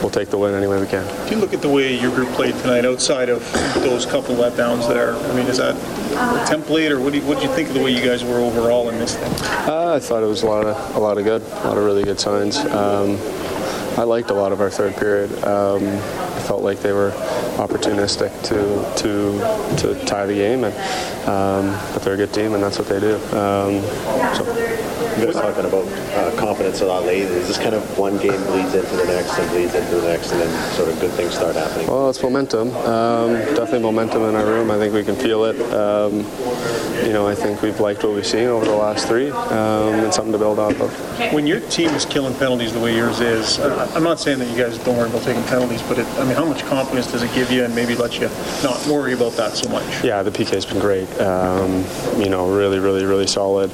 [0.00, 1.06] we'll take the win any way we can.
[1.24, 3.40] If you look at the way your group played tonight, outside of
[3.74, 7.38] those couple letdowns there, I mean, is that a template, or what do you, what
[7.38, 9.32] do you think of the way you guys were overall in this thing?
[9.68, 11.84] Uh, I thought it was a lot of a lot of good, a lot of
[11.84, 12.58] really good signs.
[12.58, 13.18] Um,
[13.98, 15.30] I liked a lot of our third period.
[15.44, 15.82] Um,
[16.50, 17.12] felt like they were
[17.58, 18.58] opportunistic to
[19.00, 19.38] to
[19.76, 20.74] to tie the game, and
[21.28, 23.14] um, but they're a good team, and that's what they do.
[23.38, 23.80] Um,
[24.34, 24.89] so.
[25.18, 27.36] You guys talking about uh, confidence a lot lately.
[27.36, 30.30] Is this kind of one game bleeds into the next and bleeds into the next,
[30.32, 31.86] and then sort of good things start happening?
[31.88, 32.74] Well, it's momentum.
[32.76, 34.70] Um, definitely momentum in our room.
[34.70, 35.60] I think we can feel it.
[35.72, 36.18] Um,
[37.04, 40.14] you know, I think we've liked what we've seen over the last three, um, and
[40.14, 41.32] something to build off of.
[41.32, 44.48] When your team is killing penalties the way yours is, uh, I'm not saying that
[44.48, 47.22] you guys don't worry about taking penalties, but it, I mean, how much confidence does
[47.22, 48.30] it give you, and maybe let you
[48.62, 50.04] not worry about that so much?
[50.04, 51.08] Yeah, the PK's been great.
[51.20, 51.84] Um,
[52.16, 53.70] you know, really, really, really solid.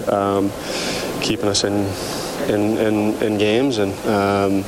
[1.26, 1.74] Keeping us in
[2.48, 4.64] in, in, in games, and um,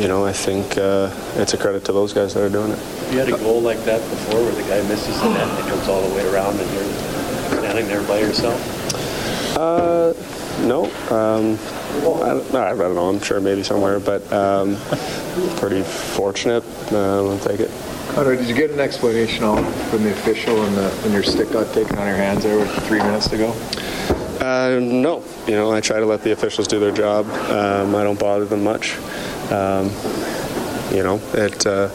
[0.00, 2.78] you know, I think uh, it's a credit to those guys that are doing it.
[3.12, 5.70] You had a goal like that before, where the guy misses the net and it
[5.70, 8.58] comes all the way around, and you're standing there by yourself.
[9.58, 10.14] Uh,
[10.66, 10.86] no.
[11.10, 11.58] Um,
[12.24, 13.10] I, don't, I don't know.
[13.10, 14.76] I'm sure maybe somewhere, but um,
[15.58, 16.64] pretty fortunate.
[16.90, 17.70] Uh, I'll take it.
[18.14, 19.44] Connor, did you get an explanation
[19.90, 22.70] from the official when, the, when your stick got taken on your hands there with
[22.86, 23.52] three minutes to go?
[24.46, 27.26] Uh, no, you know, I try to let the officials do their job.
[27.50, 28.96] Um, I don't bother them much.
[29.50, 29.90] Um,
[30.94, 31.66] you know, it.
[31.66, 31.88] Uh,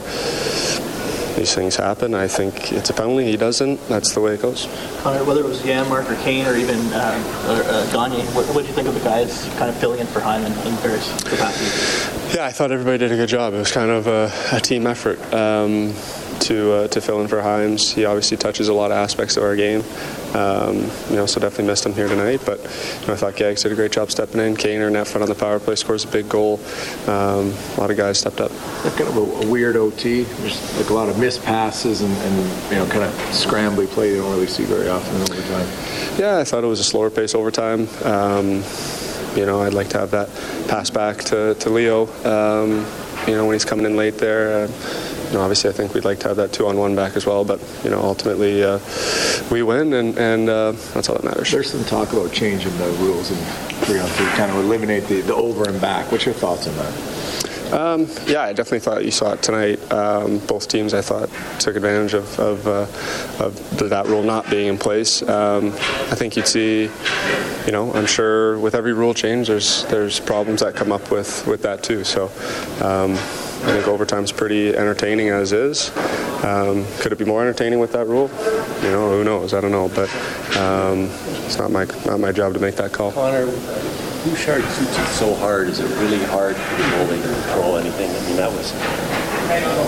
[1.38, 2.14] these things happen.
[2.14, 3.24] I think it's a penalty.
[3.24, 3.78] He doesn't.
[3.88, 4.68] That's the way it goes.
[4.98, 8.62] Connor, whether it was Janmark or Kane or even uh, or, uh, Gagner, what, what
[8.62, 12.36] did you think of the guys kind of filling in for Hyman in various capacities?
[12.36, 13.54] Yeah, I thought everybody did a good job.
[13.54, 15.22] It was kind of a, a team effort.
[15.34, 15.94] Um,
[16.42, 17.94] to uh, to fill in for Himes.
[17.94, 19.84] He obviously touches a lot of aspects of our game.
[20.34, 22.42] Um, you know, so definitely missed him here tonight.
[22.46, 22.60] But
[23.02, 24.56] you know, I thought Gags did a great job stepping in.
[24.56, 26.60] Kaner, net front on the power play, scores a big goal.
[27.08, 28.52] Um, a lot of guys stepped up.
[28.96, 30.24] Kind of a, a, weird OT.
[30.24, 34.12] There's like a lot of missed passes and, and you know, kind of scrambly play
[34.12, 35.68] you don't really see very often in overtime.
[36.18, 37.88] Yeah, I thought it was a slower pace overtime.
[38.04, 38.64] Um,
[39.36, 40.30] you know, I'd like to have that
[40.68, 42.08] pass back to, to Leo.
[42.26, 42.86] Um,
[43.28, 44.64] you know, when he's coming in late there.
[44.64, 44.68] Uh,
[45.28, 47.44] you know, obviously, I think we'd like to have that two-on-one back as well.
[47.46, 48.80] But you know, ultimately, uh,
[49.52, 51.52] we win, and, and uh, that's all that matters.
[51.52, 53.38] There's some talk about changing the rules in
[53.86, 56.12] three-on-three, kind of eliminate the, the over and back.
[56.12, 56.94] What's your thoughts on that?
[57.72, 59.80] Um, yeah, I definitely thought you saw it tonight.
[59.94, 62.82] Um, both teams, I thought, took advantage of, of, uh,
[63.42, 65.22] of that rule not being in place.
[65.22, 66.90] Um, I think you'd see,
[67.66, 71.48] you know, I'm sure with every rule change, there's there's problems that come up with,
[71.48, 72.04] with that too.
[72.04, 72.26] So
[72.82, 73.18] um,
[73.62, 75.96] I think overtime's pretty entertaining as is.
[76.44, 78.30] Um, could it be more entertaining with that rule?
[78.82, 79.54] You know, who knows?
[79.54, 80.10] I don't know, but
[80.58, 81.10] um,
[81.46, 83.12] it's not my not my job to make that call.
[83.12, 83.46] Connor,
[84.26, 85.68] Bouchard shoots it so hard.
[85.68, 88.10] Is it really hard for the goalie to control anything?
[88.10, 88.72] I mean, that was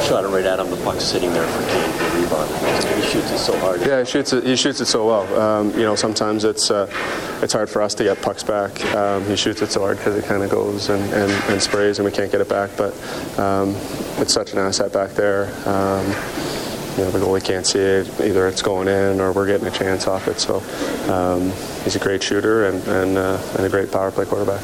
[0.08, 0.70] shot it right at him.
[0.70, 3.04] The puck's sitting there for Kane for the rebound.
[3.04, 3.82] He shoots it so hard.
[3.82, 4.44] Yeah, he shoots it.
[4.44, 5.40] He shoots it so well.
[5.40, 6.88] Um, you know, sometimes it's uh,
[7.42, 8.84] it's hard for us to get pucks back.
[8.96, 12.00] Um, he shoots it so hard because it kind of goes and, and, and, sprays,
[12.00, 12.72] and we can't get it back.
[12.78, 12.94] But
[13.40, 13.76] um,
[14.18, 15.46] it's such an asset back there.
[15.68, 16.06] Um,
[16.98, 18.08] you know, the goalie can't see it.
[18.22, 20.40] Either it's going in or we're getting a chance off it.
[20.40, 20.58] So
[21.12, 21.52] um,
[21.84, 24.62] he's a great shooter and, and, uh, and a great power play quarterback.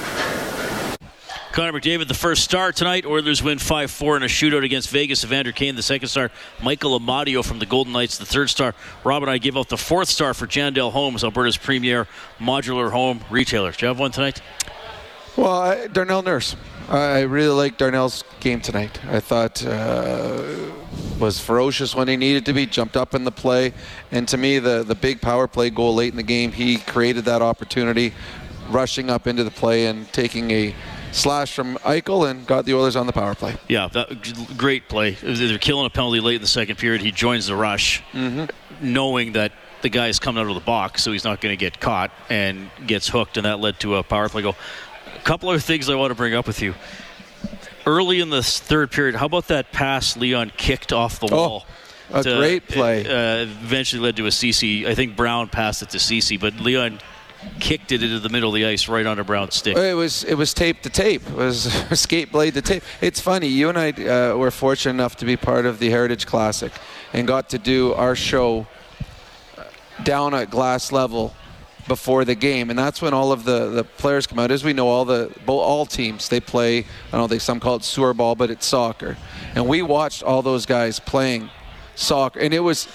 [1.51, 3.07] Connor McDavid, the first star tonight.
[3.07, 5.23] Oilers win 5 4 in a shootout against Vegas.
[5.23, 6.29] Evander Kane, the second star.
[6.61, 8.75] Michael Amadio from the Golden Knights, the third star.
[9.03, 12.07] Rob and I give out the fourth star for Jandel Homes, Alberta's premier
[12.39, 13.71] modular home retailer.
[13.71, 14.41] Do you have one tonight?
[15.37, 16.55] Well, I, Darnell Nurse.
[16.87, 18.99] I really like Darnell's game tonight.
[19.05, 20.43] I thought uh,
[21.19, 23.73] was ferocious when he needed to be, jumped up in the play,
[24.11, 27.25] and to me, the the big power play goal late in the game, he created
[27.25, 28.13] that opportunity,
[28.69, 30.75] rushing up into the play and taking a
[31.11, 33.55] slash from Eichel and got the Oilers on the power play.
[33.67, 35.11] Yeah, that, great play.
[35.11, 37.01] They're killing a penalty late in the second period.
[37.01, 38.45] He joins the rush, mm-hmm.
[38.81, 41.79] knowing that the guy's coming out of the box, so he's not going to get
[41.79, 44.55] caught and gets hooked, and that led to a power play goal.
[45.15, 46.73] A couple other things I want to bring up with you.
[47.85, 51.65] Early in the third period, how about that pass Leon kicked off the oh, wall?
[52.11, 53.05] A to, great play.
[53.05, 54.85] Uh, eventually led to a CC.
[54.85, 56.99] I think Brown passed it to CC, but Leon
[57.59, 59.77] kicked it into the middle of the ice right onto Brown's stick.
[59.77, 61.21] It was it was tape to tape.
[61.29, 62.83] It was skate blade to tape.
[63.01, 63.47] It's funny.
[63.47, 66.71] You and I uh, were fortunate enough to be part of the Heritage Classic,
[67.13, 68.67] and got to do our show
[70.03, 71.33] down at glass level
[71.87, 74.51] before the game, and that's when all of the, the players come out.
[74.51, 76.79] As we know, all the all teams they play.
[76.79, 77.27] I don't know.
[77.27, 79.17] They some call it sewer ball, but it's soccer,
[79.55, 81.49] and we watched all those guys playing
[81.95, 82.87] soccer, and it was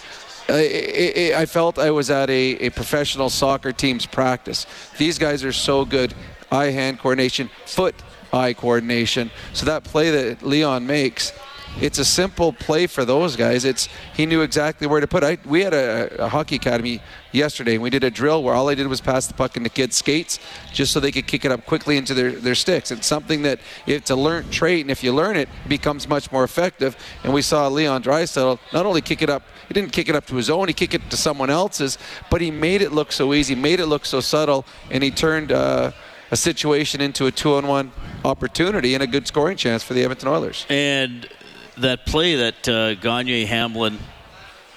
[0.48, 4.66] I, I felt I was at a, a professional soccer team's practice.
[4.98, 6.14] These guys are so good.
[6.50, 7.94] Eye hand coordination, foot
[8.33, 9.30] eye coordination.
[9.52, 11.33] So that play that Leon makes,
[11.80, 13.64] it's a simple play for those guys.
[13.64, 15.24] It's he knew exactly where to put.
[15.24, 17.00] I we had a, a, hockey academy
[17.33, 19.68] yesterday, and we did a drill where all I did was pass the puck into
[19.68, 20.38] kids' skates,
[20.72, 22.92] just so they could kick it up quickly into their, their sticks.
[22.92, 26.30] It's something that it's a learned trait, and if you learn it, it becomes much
[26.30, 26.96] more effective.
[27.24, 30.27] And we saw Leon Draisaitl not only kick it up, he didn't kick it up
[30.27, 31.98] to his own, he kicked it to someone else's,
[32.31, 35.53] but he made it look so easy, made it look so subtle, and he turned.
[35.53, 35.92] Uh,
[36.31, 37.92] a situation into a two-on-one
[38.24, 40.66] opportunity and a good scoring chance for the Edmonton Oilers.
[40.68, 41.29] And
[41.79, 43.98] that play that uh, Gagner Hamblin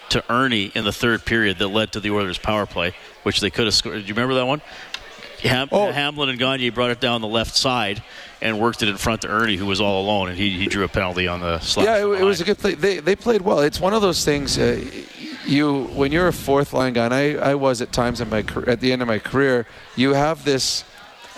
[0.09, 3.49] to Erne in the third period that led to the Oilers' power play, which they
[3.49, 3.95] could have scored.
[3.95, 4.61] Do you remember that one?
[5.41, 5.91] Ham- oh.
[5.91, 8.03] Hamblin and Gagne brought it down the left side
[8.41, 10.83] and worked it in front to Erne, who was all alone, and he, he drew
[10.83, 11.85] a penalty on the slap.
[11.85, 12.75] Yeah, it, it, was a good play.
[12.75, 13.59] They, they played well.
[13.59, 14.57] It's one of those things.
[14.57, 14.83] Uh,
[15.45, 18.43] you when you're a fourth line guy, and I, I was at times in my
[18.67, 20.83] at the end of my career, you have this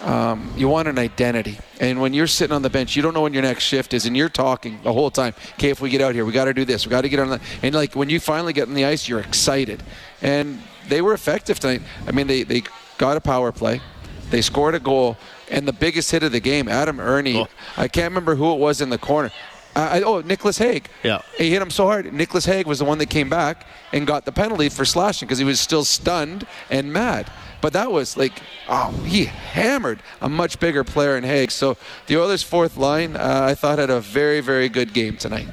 [0.03, 1.59] um, you want an identity.
[1.79, 4.05] And when you're sitting on the bench, you don't know when your next shift is,
[4.05, 5.33] and you're talking the whole time.
[5.53, 6.85] Okay, if we get out here, we got to do this.
[6.85, 7.41] We got to get on the.
[7.61, 9.83] And like when you finally get on the ice, you're excited.
[10.21, 11.81] And they were effective tonight.
[12.07, 12.63] I mean, they they
[12.97, 13.81] got a power play,
[14.29, 15.17] they scored a goal,
[15.49, 17.35] and the biggest hit of the game, Adam Erne.
[17.35, 17.47] Oh.
[17.77, 19.31] I can't remember who it was in the corner.
[19.75, 20.89] Uh, oh, Nicolas Hague.
[21.03, 21.21] Yeah.
[21.37, 22.11] He hit him so hard.
[22.11, 25.37] Nicolas Hague was the one that came back and got the penalty for slashing because
[25.37, 27.31] he was still stunned and mad.
[27.61, 31.51] But that was like, oh, he hammered a much bigger player in Hague.
[31.51, 35.47] So the Oilers' fourth line, uh, I thought, had a very, very good game tonight.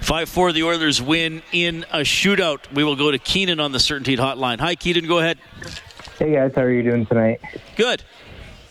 [0.00, 2.60] 5 4, the Oilers win in a shootout.
[2.72, 4.58] We will go to Keenan on the CertainTeed Hotline.
[4.60, 5.38] Hi, Keenan, go ahead.
[6.20, 7.40] Hey, guys, how are you doing tonight?
[7.76, 8.02] Good.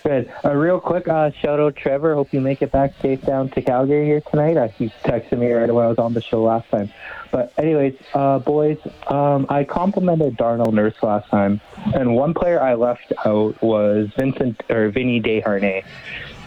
[0.04, 0.32] Good.
[0.44, 2.14] A uh, real quick uh, shout out, Trevor.
[2.14, 4.56] Hope you make it back safe down to Calgary here tonight.
[4.56, 6.92] Uh, he texted me right when I was on the show last time.
[7.32, 11.60] But anyways, uh, boys, um, I complimented Darnell Nurse last time,
[11.96, 15.86] and one player I left out was Vincent or Vinny Desharnais.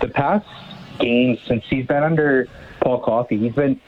[0.01, 0.47] The past
[1.01, 2.47] games since he's been under
[2.81, 3.81] Paul Coffey, he's been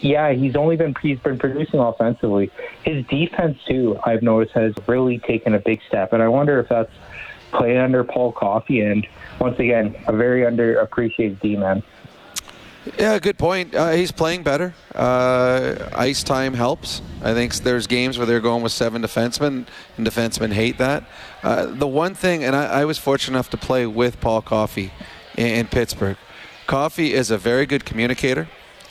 [0.00, 2.50] yeah, he's only been he's been producing offensively.
[2.84, 6.68] His defense too, I've noticed, has really taken a big step, and I wonder if
[6.68, 6.92] that's
[7.52, 9.06] playing under Paul Coffey and
[9.40, 11.82] once again a very underappreciated D man.
[12.98, 13.74] Yeah, good point.
[13.74, 14.72] Uh, he's playing better.
[14.94, 17.02] Uh, ice time helps.
[17.22, 19.66] I think there's games where they're going with seven defensemen,
[19.98, 21.04] and defensemen hate that.
[21.42, 24.92] Uh, the one thing, and I, I, was fortunate enough to play with Paul Coffey
[25.36, 26.16] in, in Pittsburgh.
[26.66, 28.48] Coffey is a very good communicator.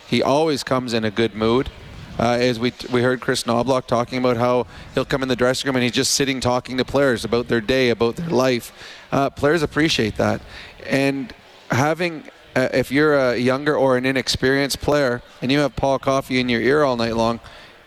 [0.09, 1.69] He always comes in a good mood.
[2.17, 5.69] Uh, as we we heard Kris Knoblauch talking about how he'll come in the dressing
[5.69, 8.73] room and he's just sitting talking to players about their day, about their life.
[9.09, 10.41] Uh, players appreciate that,
[10.85, 11.33] and
[11.71, 16.39] having uh, if you're a younger or an inexperienced player and you have Paul Coffey
[16.39, 17.39] in your ear all night long,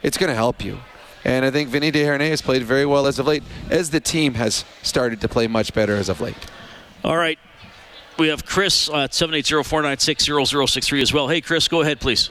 [0.03, 0.79] it's going to help you.
[1.25, 4.35] And I think Vinny Desharnais has played very well as of late, as the team
[4.35, 6.37] has started to play much better as of late.
[7.05, 7.39] All right.
[8.19, 11.29] We have Chris at 780-496-0063 as well.
[11.29, 12.31] Hey, Chris, go ahead, please.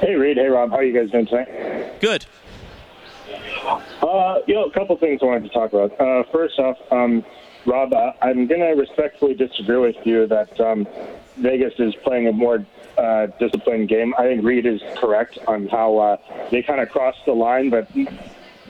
[0.00, 0.36] Hey, Reid.
[0.36, 0.70] Hey, Rob.
[0.70, 2.00] How are you guys doing tonight?
[2.00, 2.26] Good.
[3.64, 6.00] Uh, you know, a couple things I wanted to talk about.
[6.00, 7.24] Uh, first off, um,
[7.66, 10.86] Rob, uh, I'm going to respectfully disagree with you that um,
[11.36, 12.64] Vegas is playing a more
[12.98, 14.14] uh, disciplined game.
[14.18, 16.16] I think Reid is correct on how uh,
[16.50, 17.88] they kind of crossed the line, but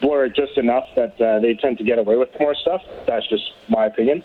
[0.01, 2.83] blur it just enough that uh, they tend to get away with more stuff.
[3.07, 4.23] That's just my opinion.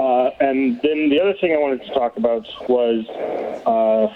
[0.00, 3.06] Uh, and then the other thing I wanted to talk about was
[3.66, 4.08] uh,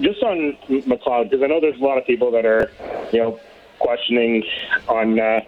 [0.00, 2.70] just on McLeod, because I know there's a lot of people that are,
[3.12, 3.40] you know,
[3.80, 4.44] questioning
[4.86, 5.40] on, uh,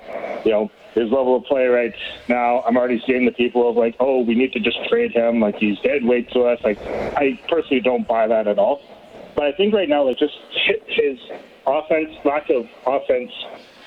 [0.45, 1.95] you know, his level of play right
[2.29, 2.63] now.
[2.63, 5.39] I'm already seeing the people of like, oh, we need to just trade him.
[5.39, 6.59] Like he's dead weight to us.
[6.65, 8.83] Like I personally don't buy that at all.
[9.37, 10.35] But I think right now, like just
[10.89, 11.19] his
[11.69, 13.31] offense, lack of offense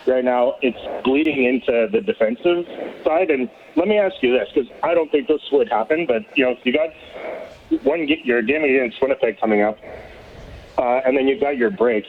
[0.08, 2.66] right now, it's bleeding into the defensive
[3.04, 3.30] side.
[3.30, 6.46] And let me ask you this, because I don't think this would happen, but you
[6.46, 6.90] know, you got
[7.84, 9.78] one your game against Winnipeg coming up,
[10.78, 12.06] uh, and then you've got your break.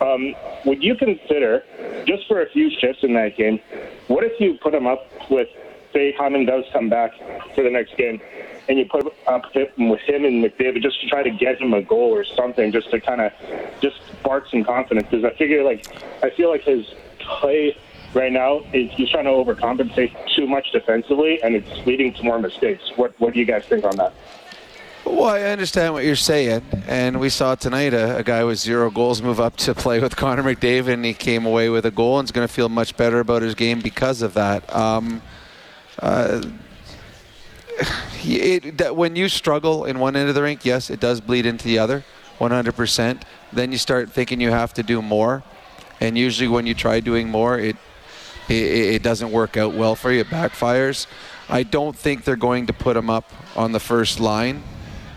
[0.00, 1.64] Um, would you consider,
[2.06, 3.60] just for a few shifts in that game,
[4.08, 5.48] what if you put him up with,
[5.94, 7.12] say, Hyman does come back
[7.54, 8.20] for the next game,
[8.68, 11.72] and you put up him with him and McDavid just to try to get him
[11.72, 13.32] a goal or something, just to kind of
[13.80, 15.06] just spark some confidence?
[15.10, 15.86] Because I figure, like,
[16.22, 16.86] I feel like his
[17.20, 17.76] play
[18.12, 22.38] right now is he's trying to overcompensate too much defensively, and it's leading to more
[22.38, 22.82] mistakes.
[22.96, 24.12] What What do you guys think on that?
[25.04, 28.90] Well, I understand what you're saying, and we saw tonight a, a, guy with zero
[28.90, 32.18] goals move up to play with Connor McDavid, and he came away with a goal
[32.18, 34.74] and is going to feel much better about his game because of that.
[34.74, 35.20] Um,
[36.00, 36.42] uh,
[38.24, 41.46] it, that when you struggle in one end of the rink, yes, it does bleed
[41.46, 42.04] into the other,
[42.38, 43.22] 100%.
[43.52, 45.42] Then you start thinking you have to do more,
[46.00, 47.76] and usually when you try doing more, it
[48.48, 48.54] it,
[48.96, 50.20] it doesn't work out well for you.
[50.20, 51.06] It backfires.
[51.48, 54.62] I don't think they're going to put him up on the first line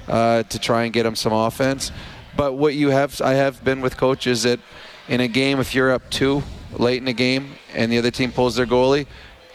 [0.07, 1.91] uh, to try and get him some offense.
[2.35, 4.59] But what you have, I have been with coaches that
[5.07, 8.31] in a game, if you're up two late in the game and the other team
[8.31, 9.07] pulls their goalie,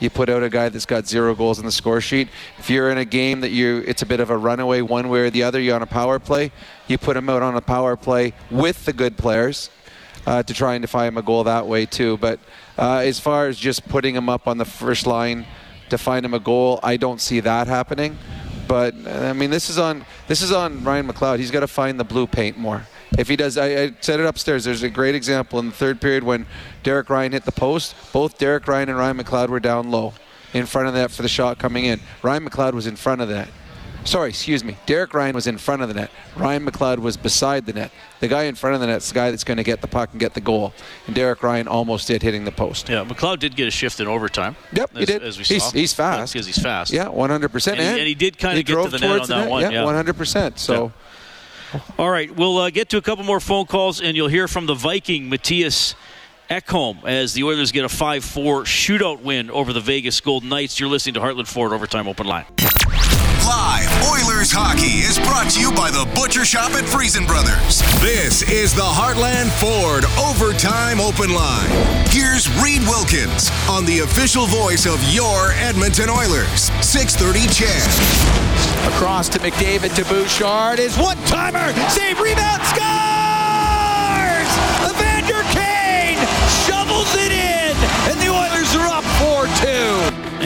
[0.02, 2.28] you put out a guy that's got zero goals in the score sheet.
[2.58, 5.20] If you're in a game that you it's a bit of a runaway one way
[5.20, 6.50] or the other, you're on a power play,
[6.88, 9.70] you put him out on a power play with the good players
[10.26, 12.16] uh, to try and find him a goal that way too.
[12.16, 12.40] But
[12.76, 15.46] uh, as far as just putting him up on the first line
[15.90, 18.18] to find him a goal, I don't see that happening.
[18.66, 21.38] But I mean, this is on this is on Ryan McLeod.
[21.38, 22.86] He's got to find the blue paint more.
[23.18, 24.64] If he does, I, I, said it upstairs.
[24.64, 26.46] There's a great example in the third period when
[26.82, 27.94] Derek Ryan hit the post.
[28.12, 30.14] Both Derek Ryan and Ryan McLeod were down low
[30.54, 32.00] in front of that for the shot coming in.
[32.22, 33.48] Ryan McLeod was in front of that.
[34.04, 34.76] Sorry, excuse me.
[34.86, 36.10] Derek Ryan was in front of the net.
[36.36, 37.92] Ryan McLeod was beside the net.
[38.18, 39.86] The guy in front of the net is the guy that's going to get the
[39.86, 40.72] puck and get the goal.
[41.06, 42.88] And Derek Ryan almost did hitting the post.
[42.88, 44.56] Yeah, McLeod did get a shift in overtime.
[44.72, 45.22] Yep, as, he did.
[45.22, 45.70] As we he's, saw.
[45.70, 46.32] he's fast.
[46.32, 46.92] Because he's fast.
[46.92, 47.68] Yeah, 100%.
[47.68, 49.50] And, he, and he did kind of get to the net on that net.
[49.50, 49.62] one.
[49.62, 50.02] Yeah, yeah.
[50.02, 50.58] 100%.
[50.58, 50.86] So.
[50.86, 50.90] Yeah.
[51.98, 54.66] All right, we'll uh, get to a couple more phone calls, and you'll hear from
[54.66, 55.94] the Viking, Mattias
[56.50, 60.78] Ekholm, as the Oilers get a 5-4 shootout win over the Vegas Golden Knights.
[60.78, 62.44] You're listening to Heartland Ford Overtime Open Line.
[63.46, 67.82] Live Oilers hockey is brought to you by the Butcher Shop at Freson Brothers.
[68.00, 71.70] This is the Heartland Ford Overtime Open Line.
[72.06, 76.70] Here's Reid Wilkins on the official voice of your Edmonton Oilers.
[76.86, 78.94] 630 CHED.
[78.94, 81.72] Across to McDavid to Bouchard is one timer.
[81.90, 83.11] Save rebound scores!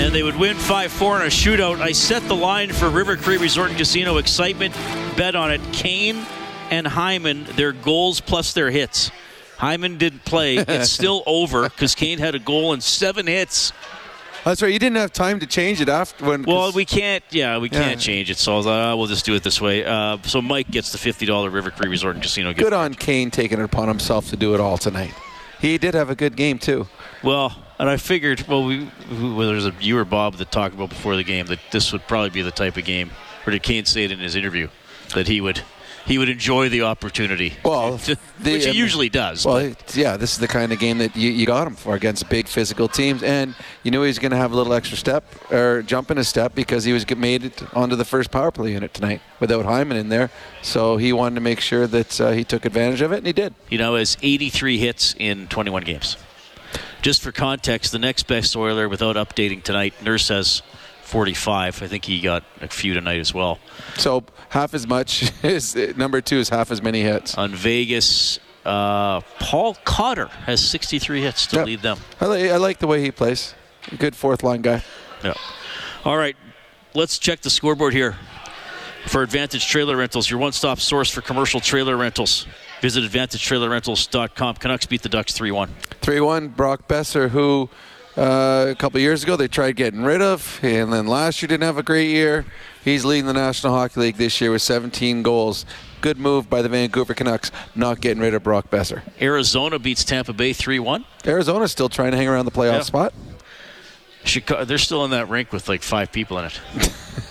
[0.07, 1.80] And they would win 5-4 in a shootout.
[1.80, 4.72] I set the line for River Cree Resort and Casino excitement.
[5.16, 5.61] Bet on it.
[5.72, 6.24] Kane
[6.70, 9.11] and Hyman, their goals plus their hits.
[9.57, 10.59] Hyman didn't play.
[10.59, 13.72] It's still over because Kane had a goal and seven hits.
[14.44, 14.72] That's right.
[14.72, 16.44] You didn't have time to change it after when.
[16.44, 17.24] Well, we can't.
[17.30, 18.38] Yeah, we can't change it.
[18.38, 19.84] So I was like, oh, we'll just do it this way.
[19.84, 22.61] Uh, so Mike gets the fifty dollar River Cree Resort and Casino gift.
[22.61, 25.12] Good on Kane taking it upon himself to do it all tonight.
[25.61, 26.86] He did have a good game too.
[27.24, 30.91] Well, and I figured, well, we, whether there's a you or Bob that talked about
[30.91, 33.11] before the game that this would probably be the type of game,
[33.47, 34.68] or did Kane say it in his interview
[35.14, 35.62] that he would
[36.07, 37.55] he would enjoy the opportunity.
[37.64, 39.45] Well, to, which he usually does.
[39.45, 42.29] Well, yeah, this is the kind of game that you, you got him for against
[42.29, 45.24] big physical teams, and you knew he was going to have a little extra step
[45.51, 48.72] or jump in a step because he was made it onto the first power play
[48.72, 50.31] unit tonight without Hyman in there.
[50.62, 53.33] So he wanted to make sure that uh, he took advantage of it, and he
[53.33, 53.55] did.
[53.68, 56.16] You know, has 83 hits in 21 games.
[57.07, 60.62] Just for context, the next best Oiler without updating tonight, Nurse has
[61.04, 61.80] 45.
[61.80, 63.61] I think he got a few tonight as well.
[63.94, 67.38] So half as much is number two is half as many hits.
[67.38, 71.66] On Vegas, uh, Paul Cotter has 63 hits to Yep.
[71.66, 71.98] lead them.
[72.20, 73.54] I, li- I like the way he plays.
[73.96, 74.82] Good fourth line guy.
[75.22, 75.34] Yeah.
[76.04, 76.34] All right,
[76.92, 78.16] let's check the scoreboard here
[79.07, 82.48] for Advantage Trailer Rentals, your one-stop source for commercial trailer rentals.
[82.83, 84.57] Visit AdvantageTrailerRentals.com.
[84.57, 85.68] Canucks beat the Ducks 3-1.
[86.01, 87.68] 3 1, Brock Boeser, who
[88.16, 91.64] uh, a couple years ago they tried getting rid of, and then last year didn't
[91.64, 92.45] have a great year.
[92.85, 95.66] He's leading the National Hockey League this year with 17 goals.
[96.01, 99.03] Good move by the Vancouver Canucks, not getting rid of Brock Boeser.
[99.20, 101.05] Arizona beats Tampa Bay 3-1.
[101.27, 102.81] Arizona's still trying to hang around the playoff Yeah.
[102.83, 103.14] spot.
[104.27, 106.61] Chicago, they're still in that rink with like five people in it.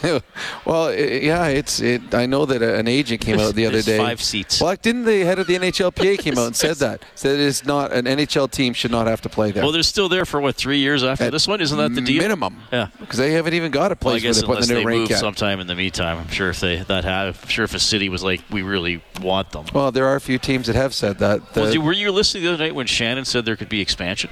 [0.66, 2.14] well, yeah, it's it.
[2.14, 3.98] I know that uh, an agent came out the other day.
[3.98, 4.62] five seats.
[4.62, 7.04] Well, didn't the head of the NHLPA came out and said that?
[7.16, 9.64] Said it's not an NHL team should not have to play there.
[9.64, 11.62] Well, they're still there for what three years after this one?
[11.62, 12.22] Isn't that the deal?
[12.22, 12.58] Minimum.
[12.72, 12.89] Yeah.
[13.00, 14.86] because they haven't even got a Well, place where guess they put the new they
[14.86, 15.20] rink move at.
[15.20, 18.10] sometime in the meantime, I'm sure if they that have, I'm sure if a city
[18.10, 19.66] was like, we really want them.
[19.74, 21.54] Well, there are a few teams that have said that.
[21.54, 24.30] The- well, were you listening the other night when Shannon said there could be expansion?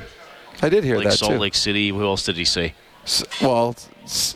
[0.63, 1.37] I did hear like that Salt too.
[1.39, 1.89] Lake City.
[1.89, 2.73] Who else did he say?
[3.03, 4.35] S- well, s-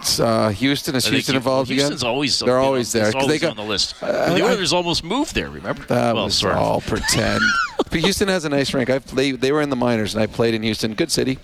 [0.00, 2.10] s- uh, Houston is I think Houston he- involved Houston's again?
[2.10, 3.94] always they're always on, there it's 'cause they got on the list.
[4.00, 4.42] Uh, Well, the
[4.74, 5.50] I- almost moved there.
[5.50, 5.82] Remember?
[5.86, 6.58] That well, was sort of.
[6.60, 7.42] all pretend.
[7.76, 8.88] but Houston has a nice rink.
[8.90, 9.40] I played.
[9.40, 10.94] They were in the minors, and I played in Houston.
[10.94, 11.38] Good city.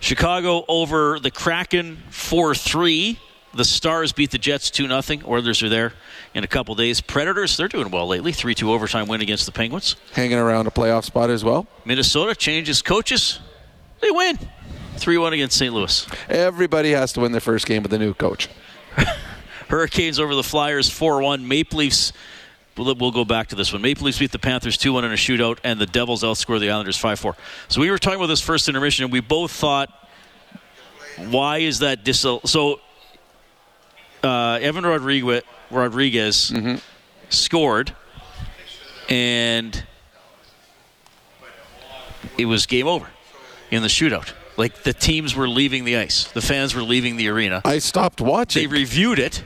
[0.00, 3.18] Chicago over the Kraken 4 3.
[3.54, 5.20] The Stars beat the Jets 2 0.
[5.28, 5.92] Oilers are there
[6.34, 7.00] in a couple days.
[7.00, 8.32] Predators, they're doing well lately.
[8.32, 9.94] 3 2 overtime win against the Penguins.
[10.12, 11.68] Hanging around a playoff spot as well.
[11.84, 13.38] Minnesota changes coaches.
[14.00, 14.38] They win
[14.96, 15.72] 3 1 against St.
[15.72, 16.06] Louis.
[16.28, 18.48] Everybody has to win their first game with a new coach.
[19.68, 21.46] Hurricanes over the Flyers 4 1.
[21.46, 22.12] Maple Leafs,
[22.76, 23.82] we'll, we'll go back to this one.
[23.82, 26.70] Maple Leafs beat the Panthers 2 1 in a shootout, and the Devils outscore the
[26.70, 27.36] Islanders 5 4.
[27.68, 29.90] So we were talking about this first intermission, and we both thought,
[31.16, 32.18] why is that dis?
[32.18, 32.80] So
[34.24, 36.52] uh, Evan Rodrigues, Rodrigues
[37.28, 37.94] scored,
[39.08, 39.84] and
[42.38, 43.06] it was game over
[43.70, 44.32] in the shootout.
[44.56, 47.60] Like the teams were leaving the ice, the fans were leaving the arena.
[47.64, 48.62] I stopped watching.
[48.62, 49.44] They reviewed it,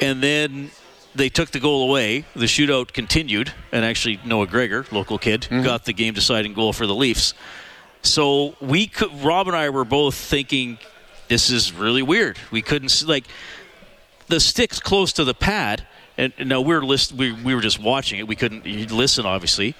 [0.00, 0.70] and then
[1.14, 2.24] they took the goal away.
[2.34, 6.94] The shootout continued, and actually Noah Gregor, local kid, got the game-deciding goal for the
[6.94, 7.34] Leafs.
[8.02, 10.78] So we could, Rob and I were both thinking,
[11.28, 12.38] this is really weird.
[12.50, 13.24] We couldn't s- like
[14.28, 15.86] the sticks close to the pad,
[16.18, 18.26] and, and now we're list, we we were just watching it.
[18.28, 19.74] We couldn't listen, obviously,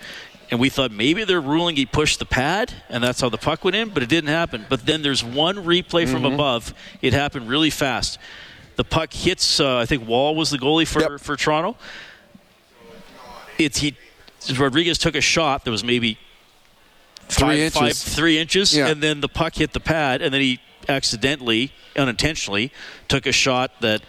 [0.51, 3.65] and we thought maybe they're ruling he pushed the pad, and that's how the puck
[3.65, 4.67] went in, but it didn't happen.
[4.69, 6.35] But then there's one replay from Mhm.
[6.35, 6.75] above.
[7.03, 8.19] It happened really fast.
[8.77, 9.59] The puck hits.
[9.59, 11.77] Uh, I think Woll was the goalie for for Toronto.
[13.59, 13.97] It's he.
[14.57, 16.19] Rodrigues took a shot that was maybe
[17.29, 18.05] Three five, five- inches.
[18.15, 18.87] three inches, Yeah.
[18.89, 22.72] and then the puck hit the pad, and then he accidentally, unintentionally,
[23.09, 24.03] took a shot that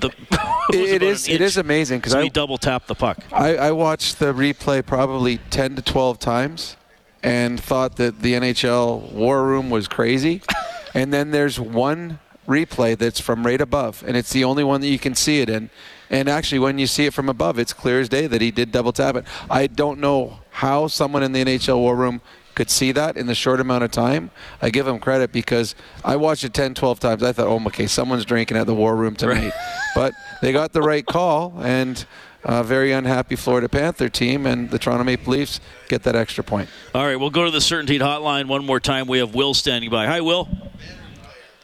[0.00, 0.10] the.
[0.72, 3.18] It- is- it is amazing 'cause So I- double tapped the puck.
[3.32, 6.76] I, I watched the replay probably 10 to 12 times
[7.22, 10.40] and thought that the NHL war room was crazy.
[10.94, 12.18] and then there's one
[12.48, 15.48] replay that's from right above, and it's the only one that you can see it
[15.50, 15.70] in.
[16.10, 18.70] And actually, when you see it from above, it's clear as day that he did
[18.72, 19.24] double tap it.
[19.50, 22.20] I don't know how someone in the NHL war room
[22.54, 24.30] could see that in the short amount of time.
[24.62, 25.74] I give him credit because
[26.04, 27.22] I watched it 10, 12 times.
[27.22, 29.52] I thought, oh, okay, someone's drinking at the war room tonight.
[29.94, 32.04] but they got the right call, and
[32.44, 36.68] a very unhappy Florida Panther team and the Toronto Maple Leafs get that extra point.
[36.94, 39.06] All right, we'll go to the CertainTeed Hotline one more time.
[39.06, 40.06] We have Will standing by.
[40.06, 40.48] Hi, Will.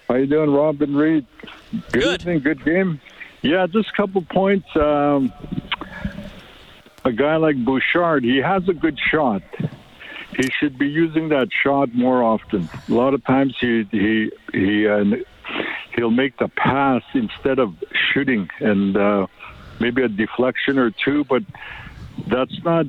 [0.08, 1.26] How you doing, Rob and Reid?
[1.92, 3.00] Good, evening, good game.
[3.42, 4.66] Yeah, just a couple points.
[4.74, 5.32] Um,
[7.04, 9.42] a guy like Bouchard, he has a good shot.
[10.40, 12.68] He should be using that shot more often.
[12.88, 15.04] A lot of times he he he uh,
[15.94, 17.74] he'll make the pass instead of
[18.12, 19.26] shooting, and uh,
[19.80, 21.24] maybe a deflection or two.
[21.24, 21.42] But
[22.26, 22.86] that's not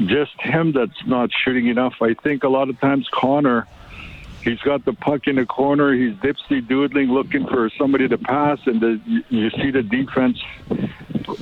[0.00, 1.94] just him that's not shooting enough.
[2.02, 3.66] I think a lot of times Connor
[4.42, 5.94] he's got the puck in the corner.
[5.94, 10.42] He's dipsy doodling, looking for somebody to pass, and the, you, see the defense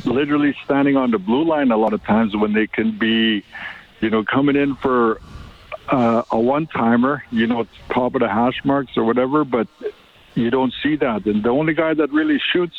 [0.05, 3.43] literally standing on the blue line a lot of times when they can be,
[4.01, 5.21] you know, coming in for
[5.91, 9.69] uh, a one-timer, you know, top of the hash marks or whatever, but
[10.35, 11.27] you don't see that.
[11.27, 12.77] And the only guy that really shoots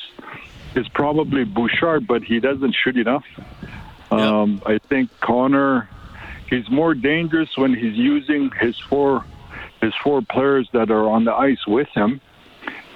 [0.76, 3.26] is probably Bouchard, but he doesn't shoot enough.
[4.09, 5.89] Um, I think Connor,
[6.49, 9.26] he's more dangerous when he's using his four
[9.82, 12.22] his four players that are on the ice with him.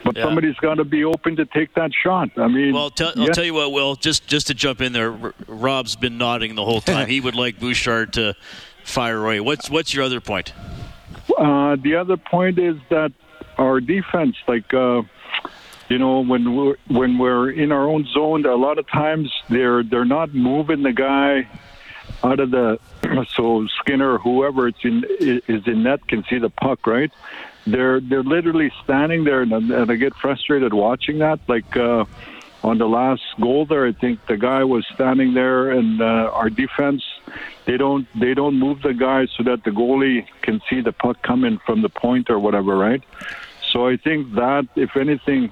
[0.04, 0.24] But Yeah.
[0.26, 2.30] somebody's got to be open to take that shot.
[2.38, 2.90] I mean, Well, I'll
[3.34, 3.96] tell you what, Will.
[3.96, 7.08] Just just to jump in there, R- Rob's been nodding the whole time.
[7.16, 8.36] he would like Bouchard to
[8.86, 9.40] fire away.
[9.40, 10.54] What's what's your other point?
[11.38, 13.12] Uh, the other point is that
[13.58, 15.02] our defense, like uh,
[15.90, 19.84] you know, when we're when we're in our own zone, a lot of times they're
[19.84, 21.48] they're not moving the guy
[22.24, 22.80] out of the
[23.36, 27.12] so Skinner whoever it's in is in net can see the puck, right?
[27.68, 31.40] They're they're literally standing there, and, and I get frustrated watching that.
[31.48, 32.06] Like uh,
[32.64, 36.50] on the last goal there, I think the guy was standing there, and uh, our
[36.50, 37.04] defense
[37.66, 41.22] they don't they don't move the guy so that the goalie can see the puck
[41.24, 43.04] coming from the point or whatever, right?
[43.72, 45.52] So I think that if anything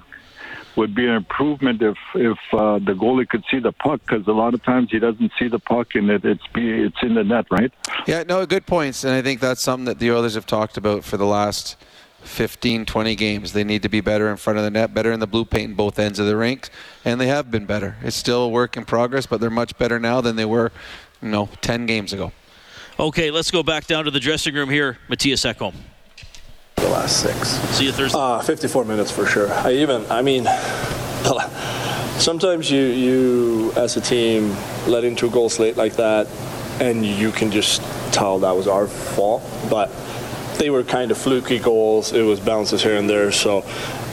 [0.75, 4.31] would be an improvement if if uh, the goalie could see the puck because a
[4.31, 7.23] lot of times he doesn't see the puck and it, it's be it's in the
[7.23, 7.71] net, right?
[8.07, 9.03] Yeah, no, good points.
[9.03, 11.75] And I think that's something that the Oilers have talked about for the last
[12.23, 13.53] 15, 20 games.
[13.53, 15.71] They need to be better in front of the net, better in the blue paint
[15.71, 16.69] in both ends of the rink.
[17.05, 17.97] And they have been better.
[18.01, 20.71] It's still a work in progress, but they're much better now than they were,
[21.23, 22.31] you know, 10 games ago.
[22.99, 24.99] Okay, let's go back down to the dressing room here.
[25.09, 25.73] Mattias Ekholm.
[26.75, 27.49] The last six.
[27.75, 28.17] See you Thursday.
[28.19, 29.51] Uh, 54 minutes for sure.
[29.51, 30.43] I even, I mean,
[32.19, 34.55] sometimes you, you as a team,
[34.85, 36.27] letting two goals late like that,
[36.79, 37.81] and you can just
[38.13, 39.43] tell that was our fault.
[39.69, 39.89] But
[40.59, 42.11] they were kind of fluky goals.
[42.11, 43.31] It was bounces here and there.
[43.31, 43.65] So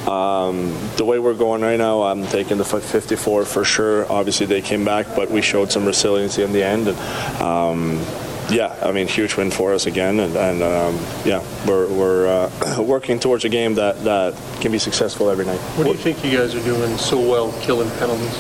[0.07, 4.11] um, the way we're going right now, I'm taking the 54 for sure.
[4.11, 6.89] Obviously, they came back, but we showed some resiliency in the end.
[6.89, 6.99] And
[7.43, 8.05] um,
[8.51, 10.21] yeah, I mean, huge win for us again.
[10.21, 10.95] And, and um,
[11.25, 15.61] yeah, we're, we're uh, working towards a game that, that can be successful every night.
[15.77, 18.37] What do you think you guys are doing so well killing penalties?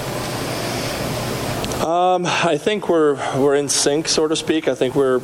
[1.81, 4.69] Um, I think we're we're in sync, so to speak.
[4.69, 5.21] I think we're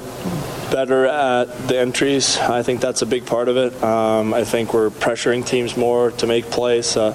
[0.71, 2.39] better at the entries.
[2.39, 3.83] I think that's a big part of it.
[3.83, 7.11] Um, I think we're pressuring teams more to make plays, uh,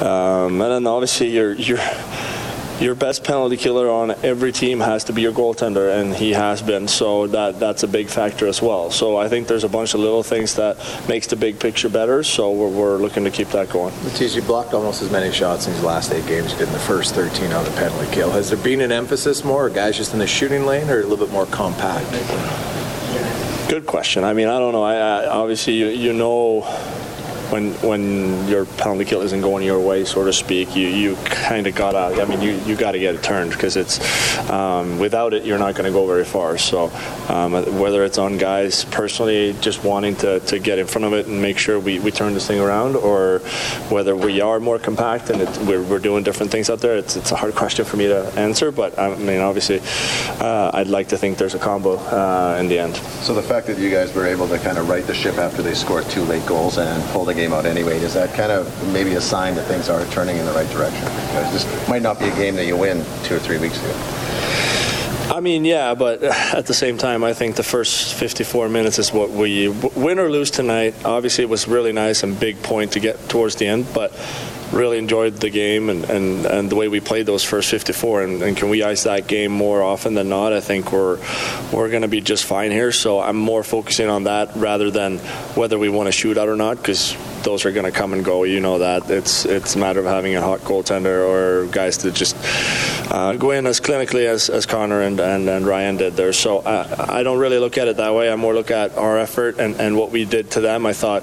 [0.00, 1.78] um, and then obviously your your
[2.80, 6.62] your best penalty killer on every team has to be your goaltender, and he has
[6.62, 6.88] been.
[6.88, 8.90] So that that's a big factor as well.
[8.90, 10.78] So I think there's a bunch of little things that
[11.08, 12.22] makes the big picture better.
[12.22, 13.94] So we're, we're looking to keep that going.
[14.02, 16.72] Matisse, you blocked almost as many shots in these last eight games you did in
[16.72, 18.30] the first 13 on the penalty kill.
[18.30, 21.02] Has there been an emphasis more, or guys just in the shooting lane, or a
[21.02, 22.06] little bit more compact?
[23.70, 24.24] Good question.
[24.24, 24.82] I mean, I don't know.
[24.82, 26.62] I, I obviously you, you know
[27.50, 31.66] when when your penalty kill isn't going your way, so to speak, you you kind
[31.66, 32.20] of gotta.
[32.20, 34.00] I mean, you you got to get it turned because it's
[34.50, 36.58] um, without it, you're not going to go very far.
[36.58, 36.90] So
[37.28, 41.26] um, whether it's on guys personally just wanting to, to get in front of it
[41.26, 43.38] and make sure we, we turn this thing around, or
[43.88, 47.16] whether we are more compact and it, we're, we're doing different things out there, it's
[47.16, 48.70] it's a hard question for me to answer.
[48.70, 49.80] But I mean, obviously,
[50.40, 52.96] uh, I'd like to think there's a combo uh, in the end.
[52.96, 55.62] So the fact that you guys were able to kind of right the ship after
[55.62, 58.92] they scored two late goals and pull the game out anyway, is that kind of
[58.92, 61.04] maybe a sign that things are turning in the right direction?
[61.04, 63.94] Because this might not be a game that you win two or three weeks ago.
[65.34, 66.22] I mean, yeah, but
[66.58, 70.28] at the same time, I think the first 54 minutes is what we win or
[70.28, 70.94] lose tonight.
[71.04, 74.12] Obviously, it was really nice and big point to get towards the end, but
[74.72, 78.22] really enjoyed the game and, and, and the way we played those first 54.
[78.22, 80.52] And, and can we ice that game more often than not?
[80.52, 81.18] I think we're
[81.72, 82.92] we're going to be just fine here.
[82.92, 85.18] So I'm more focusing on that rather than
[85.56, 88.24] whether we want to shoot out or not, because those are going to come and
[88.24, 88.44] go.
[88.44, 92.14] You know that it's it's a matter of having a hot goaltender or guys that
[92.14, 92.36] just
[93.10, 96.32] uh, go in as clinically as, as Connor and, and, and Ryan did there.
[96.32, 98.30] So I, I don't really look at it that way.
[98.30, 100.86] I more look at our effort and, and what we did to them.
[100.86, 101.22] I thought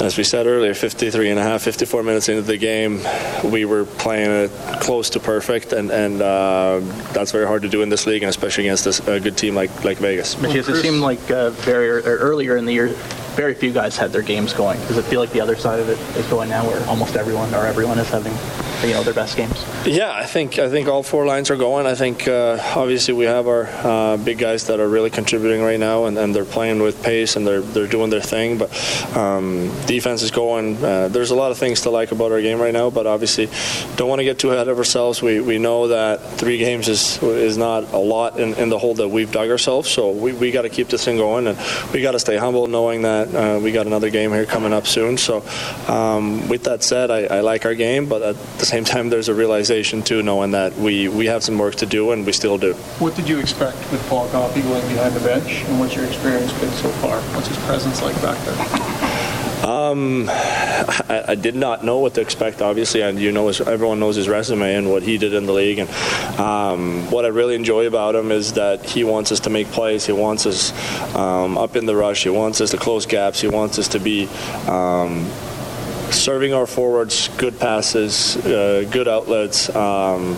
[0.00, 3.00] as we said earlier, 53 and a half, 54 minutes into the game,
[3.44, 4.50] we were playing it
[4.80, 6.80] close to perfect, and, and uh,
[7.12, 9.54] that's very hard to do in this league, and especially against this, a good team
[9.54, 10.36] like, like Vegas.
[10.36, 12.88] Mattias, it seemed like uh, very or earlier in the year,
[13.40, 14.78] very few guys had their games going.
[14.80, 17.54] Does it feel like the other side of it is going now, where almost everyone
[17.54, 18.34] or everyone is having,
[18.82, 19.64] you know, their best games?
[19.84, 21.86] Yeah, I think I think all four lines are going.
[21.86, 25.78] I think uh, obviously we have our uh, big guys that are really contributing right
[25.78, 28.58] now, and, and they're playing with pace and they're they're doing their thing.
[28.58, 28.70] But
[29.16, 30.82] um, defense is going.
[30.82, 33.48] Uh, there's a lot of things to like about our game right now, but obviously
[33.96, 35.22] don't want to get too ahead of ourselves.
[35.22, 38.94] We we know that three games is is not a lot in, in the hole
[38.94, 39.90] that we've dug ourselves.
[39.90, 41.58] So we, we got to keep this thing going, and
[41.92, 44.86] we got to stay humble, knowing that uh, we got another game here coming up
[44.86, 45.16] soon.
[45.18, 45.44] So
[45.88, 49.28] um, with that said, I, I like our game, but at the same time, there's
[49.28, 52.56] a realization too, knowing that we we have some work to do, and we still
[52.56, 52.74] do.
[53.00, 56.52] What did you expect with Paul Coffey going behind the bench, and what's your experience
[56.60, 57.20] been so far?
[57.34, 59.10] What's his presence like back there?
[59.60, 64.16] Um, I, I, did not know what to expect, obviously, and you know, everyone knows
[64.16, 65.78] his resume and what he did in the league.
[65.78, 65.90] And
[66.40, 70.06] um, what I really enjoy about him is that he wants us to make plays.
[70.06, 70.72] He wants us
[71.14, 72.22] um, up in the rush.
[72.22, 73.38] He wants us to close gaps.
[73.38, 74.28] He wants us to be
[74.66, 75.30] um,
[76.12, 80.36] serving our forwards good passes, uh, good outlets, um,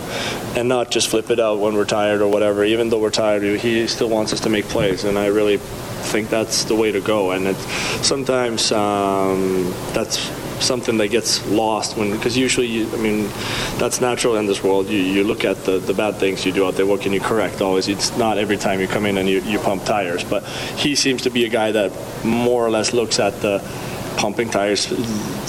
[0.55, 2.63] and not just flip it out when we're tired or whatever.
[2.63, 6.29] Even though we're tired, he still wants us to make plays, and I really think
[6.29, 7.31] that's the way to go.
[7.31, 7.55] And it,
[8.03, 10.17] sometimes um, that's
[10.63, 13.29] something that gets lost when because usually you, I mean
[13.77, 16.65] that's natural in this world you, you look at the, the bad things you do
[16.65, 19.27] out there what can you correct always it's not every time you come in and
[19.27, 20.45] you, you pump tires but
[20.77, 21.91] he seems to be a guy that
[22.23, 23.59] more or less looks at the
[24.17, 24.81] pumping tires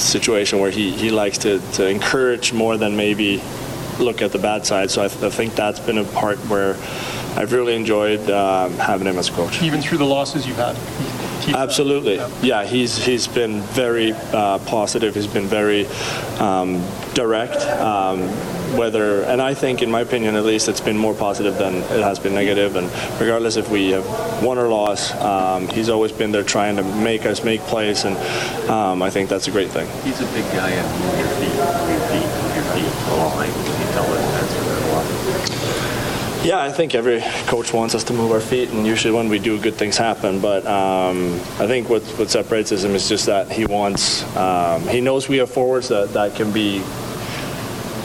[0.01, 3.43] situation where he, he likes to, to encourage more than maybe
[3.99, 4.91] look at the bad side.
[4.91, 6.75] So I, th- I think that's been a part where
[7.37, 9.63] I've really enjoyed um, having him as coach.
[9.63, 10.77] Even through the losses you've had.
[11.55, 12.31] Absolutely, yeah.
[12.43, 12.65] yeah.
[12.65, 15.15] He's he's been very uh, positive.
[15.15, 15.87] He's been very
[16.39, 17.61] um, direct.
[17.81, 18.21] Um,
[18.77, 22.03] whether, and I think, in my opinion at least, it's been more positive than it
[22.03, 22.77] has been negative.
[22.77, 24.07] And regardless if we have
[24.43, 28.17] won or lost, um, he's always been there trying to make us make plays, and
[28.71, 29.89] um, I think that's a great thing.
[30.03, 32.93] He's a big guy and move your feet, your feet, your feet.
[33.05, 33.45] A.
[33.45, 36.45] Can you tell us that's a lot?
[36.45, 39.39] Yeah, I think every coach wants us to move our feet, and usually when we
[39.39, 40.41] do, good things happen.
[40.41, 45.01] But um, I think what, what separates him is just that he wants, um, he
[45.01, 46.83] knows we have forwards that, that can be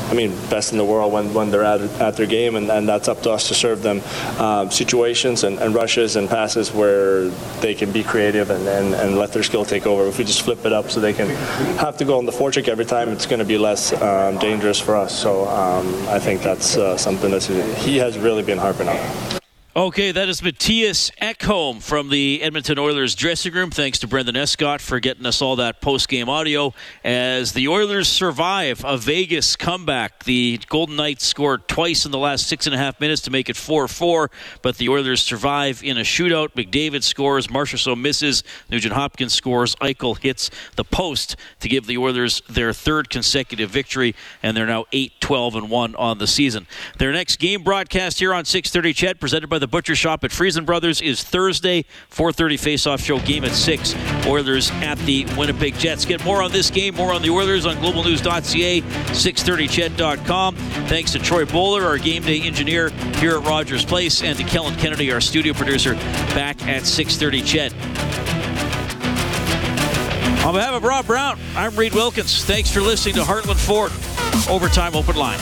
[0.10, 2.90] I mean, best in the world when, when they're at, at their game, and, and
[2.90, 4.02] that's up to us to serve them
[4.40, 7.30] um, situations and, and, rushes and passes where
[7.62, 10.08] they can be creative and, and, and, let their skill take over.
[10.08, 11.30] If we just flip it up so they can
[11.78, 14.80] have to go on the forecheck every time, it's going to be less um, dangerous
[14.80, 15.18] for us.
[15.18, 19.40] So um, I think that's uh, something that he has really been harping on.
[19.76, 23.70] Okay, that is Mattias Ekholm from the Edmonton Oilers dressing room.
[23.70, 26.74] Thanks to Brendan Escott for getting us all that post-game audio.
[27.04, 32.48] As the Oilers survive a Vegas comeback, the Golden Knights scored twice in the last
[32.48, 34.30] six and a half minutes to make it 4-4,
[34.64, 36.54] but the Oilers survive in a shootout.
[36.56, 42.42] McDavid scores, Marchessault misses, Nugent Hopkins scores, Eichel hits the post to give the Oilers
[42.50, 46.66] their third consecutive victory, and they're now 8-12 and 1 on the season.
[46.98, 50.66] Their next game broadcast here on 6:30 CHED presented by the Butcher Shop at Freson
[50.66, 53.96] Brothers is Thursday, 4:30 face-off show game at six.
[54.26, 56.06] Oilers at the Winnipeg Jets.
[56.06, 60.56] Get more on this game, more on the Oilers on GlobalNews.ca, 630ched.com.
[60.88, 64.76] Thanks to Troy Bowler, our game day engineer here at Rogers Place, and to Kellen
[64.76, 65.96] Kennedy, our studio producer,
[66.36, 67.74] back at 630 Ched.
[70.46, 72.44] On behalf of Rob Brown, I'm Reid Wilkins.
[72.46, 73.92] Thanks for listening to Heartland Ford
[74.50, 75.40] Overtime Open Line.